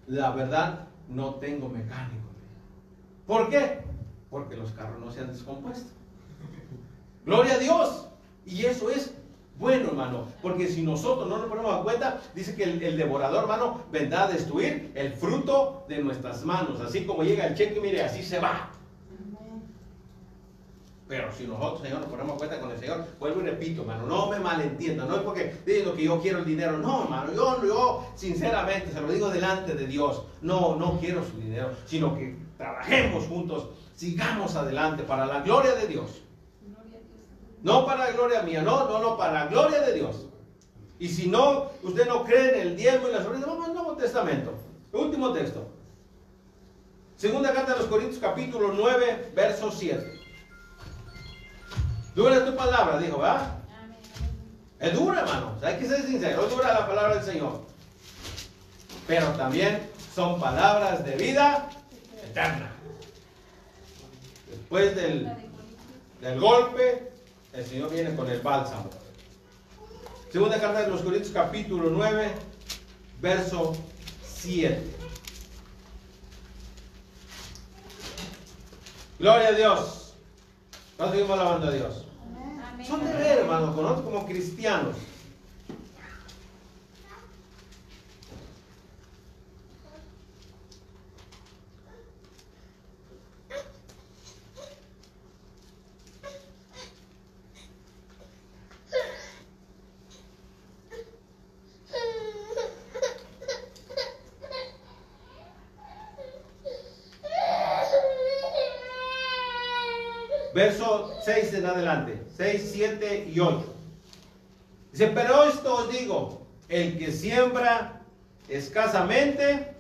[0.09, 2.27] la verdad, no tengo mecánico.
[3.27, 3.81] ¿Por qué?
[4.31, 5.93] Porque los carros no se han descompuesto.
[7.25, 8.09] Gloria a Dios.
[8.47, 9.12] Y eso es
[9.59, 10.26] bueno, hermano.
[10.40, 14.28] Porque si nosotros no nos ponemos a cuenta, dice que el, devorador, hermano, vendrá a
[14.28, 16.80] destruir el fruto de nuestras manos.
[16.80, 18.70] Así como llega el cheque, mire, así se va.
[21.09, 24.07] Pero si nosotros, Señor, nos ponemos a cuenta con el Señor, vuelvo y repito, hermano,
[24.07, 27.64] no me malentiendan, no es porque digo que yo quiero el dinero, no, hermano, yo,
[27.64, 32.34] yo sinceramente se lo digo delante de Dios, no, no quiero su dinero, sino que
[32.57, 36.22] trabajemos juntos, sigamos adelante para la gloria de Dios.
[37.63, 40.27] No para la gloria mía, no, no, no, para la gloria de Dios.
[40.99, 43.97] Y si no, usted no cree en el diezmo y las ofrendas, vamos al Nuevo
[43.97, 44.55] Testamento.
[44.93, 45.69] Último texto.
[47.17, 50.21] Segunda carta de los Corintios, capítulo 9, verso 7.
[52.15, 53.59] Dura tu palabra, dijo, ¿verdad?
[54.79, 55.63] Es dura, hermanos.
[55.63, 56.45] Hay que ser sincero.
[56.45, 57.63] Es dura la palabra del Señor.
[59.07, 61.69] Pero también son palabras de vida
[62.23, 62.71] eterna.
[64.51, 65.31] Después del
[66.39, 67.13] golpe,
[67.57, 68.91] el Señor viene con el bálsamo.
[70.31, 72.31] Segunda carta de los Corintios, capítulo 9,
[73.21, 73.75] verso
[74.23, 74.83] 7.
[79.19, 80.15] Gloria a Dios.
[80.99, 82.05] ¿Cuánto seguimos alabando a Dios?
[82.73, 82.87] Amén.
[82.87, 84.97] Son de ver, hermano, con nosotros como cristianos.
[110.57, 112.23] Verso 6 en adelante.
[112.35, 113.75] 6, 7 y 8.
[114.91, 118.01] Dice, pero esto os digo, el que siembra
[118.49, 119.75] escasamente,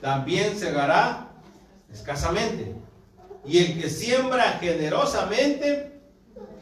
[0.00, 1.26] también segará
[1.92, 2.72] escasamente.
[3.44, 6.00] Y el que siembra generosamente,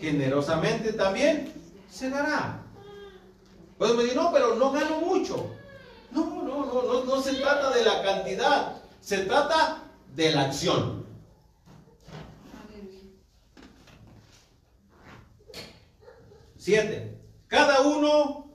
[0.01, 1.53] generosamente también
[1.91, 2.63] segará.
[3.77, 5.55] Pues me no, pero no gano mucho.
[6.13, 9.83] No, no, no, no, no se trata de la cantidad, se trata
[10.17, 11.00] de la acción.
[17.49, 18.47] Cada uno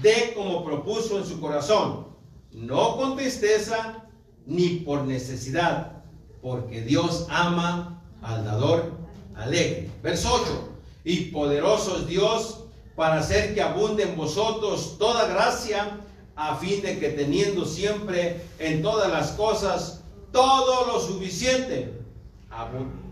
[0.00, 2.08] dé como propuso en su corazón,
[2.50, 4.04] no con tristeza
[4.46, 6.02] ni por necesidad,
[6.40, 8.92] porque Dios ama al dador
[9.36, 9.90] alegre.
[10.02, 10.68] Verso 8.
[11.04, 12.64] Y poderoso es Dios
[12.96, 16.00] para hacer que abunde en vosotros toda gracia,
[16.34, 20.02] a fin de que teniendo siempre en todas las cosas
[20.32, 22.00] todo lo suficiente,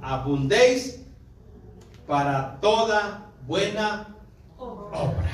[0.00, 1.00] abundéis
[2.06, 4.16] para toda buena
[4.58, 5.30] obra.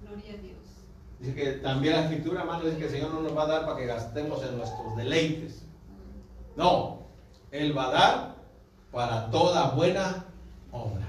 [0.00, 0.58] Gloria a Dios.
[1.20, 3.66] Dice que también la escritura, hermano, dice que el Señor no nos va a dar
[3.66, 5.64] para que gastemos en nuestros deleites.
[6.56, 7.06] No,
[7.50, 8.34] Él va a dar
[8.90, 10.24] para toda buena
[10.72, 11.06] obra.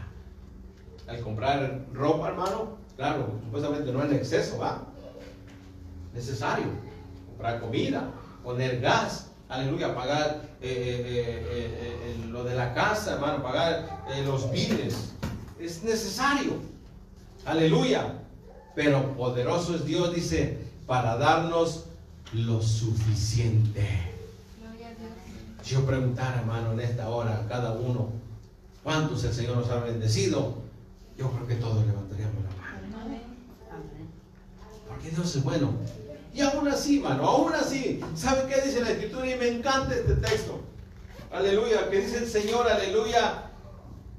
[1.07, 4.83] Al comprar ropa, hermano, claro, supuestamente no en exceso, ¿va?
[6.13, 6.67] Necesario.
[7.27, 8.11] Comprar comida,
[8.43, 15.15] poner gas, aleluya, pagar eh, eh, eh, lo de la casa, hermano, pagar los bienes.
[15.59, 16.53] Es necesario.
[17.45, 18.13] Aleluya.
[18.75, 20.57] Pero poderoso es Dios, dice,
[20.87, 21.85] para darnos
[22.33, 23.87] lo suficiente.
[25.61, 28.09] Si yo preguntara, hermano, en esta hora, a cada uno,
[28.83, 30.55] ¿cuántos el Señor nos ha bendecido?
[31.17, 33.03] Yo creo que todos levantaríamos la mano.
[33.03, 33.21] Amén.
[34.87, 35.73] Porque Dios es bueno.
[36.33, 39.29] Y aún así, hermano, aún así, ¿sabe qué dice la Escritura?
[39.29, 40.61] Y me encanta este texto.
[41.31, 43.51] Aleluya, que dice el Señor, aleluya,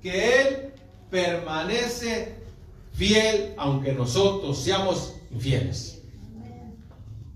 [0.03, 0.70] que Él
[1.11, 2.37] permanece
[2.93, 6.03] fiel aunque nosotros seamos infieles.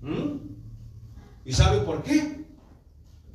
[0.03, 0.39] ¿Mm?
[1.45, 2.45] ¿Y sabe por qué?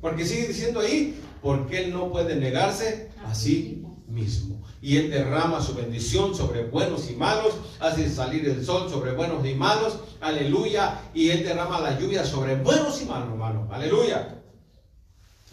[0.00, 4.62] Porque sigue diciendo ahí, porque Él no puede negarse a sí mismo.
[4.82, 9.46] Y Él derrama su bendición sobre buenos y malos, hace salir el sol sobre buenos
[9.46, 11.00] y malos, aleluya.
[11.14, 14.39] Y Él derrama la lluvia sobre buenos y malos, hermano, aleluya.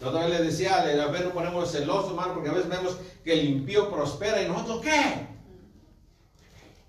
[0.00, 2.96] La otra vez le decía, a ver, nos ponemos celosos, hermano, porque a veces vemos
[3.24, 5.26] que el impío prospera y nosotros, ¿qué?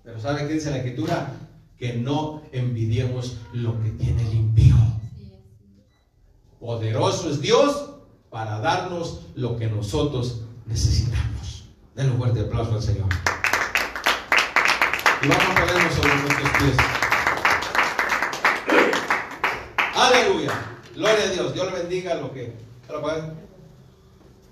[0.04, 1.32] Pero ¿sabe qué dice la Escritura?
[1.76, 4.76] Que no envidiemos lo que tiene el impío.
[6.60, 7.90] Poderoso es Dios
[8.30, 11.64] para darnos lo que nosotros necesitamos.
[11.94, 13.08] Denle un fuerte aplauso al Señor.
[15.22, 16.76] Y vamos a ponernos sobre nuestros pies.
[19.94, 20.52] Aleluya.
[20.94, 21.54] Gloria a Dios.
[21.54, 22.54] Dios le bendiga a los que,
[22.90, 23.34] a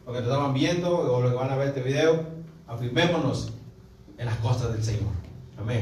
[0.06, 2.24] los que nos estaban viendo o los que van a ver este video.
[2.66, 3.52] Afirmémonos
[4.16, 5.10] en las cosas del Señor.
[5.58, 5.76] Amén.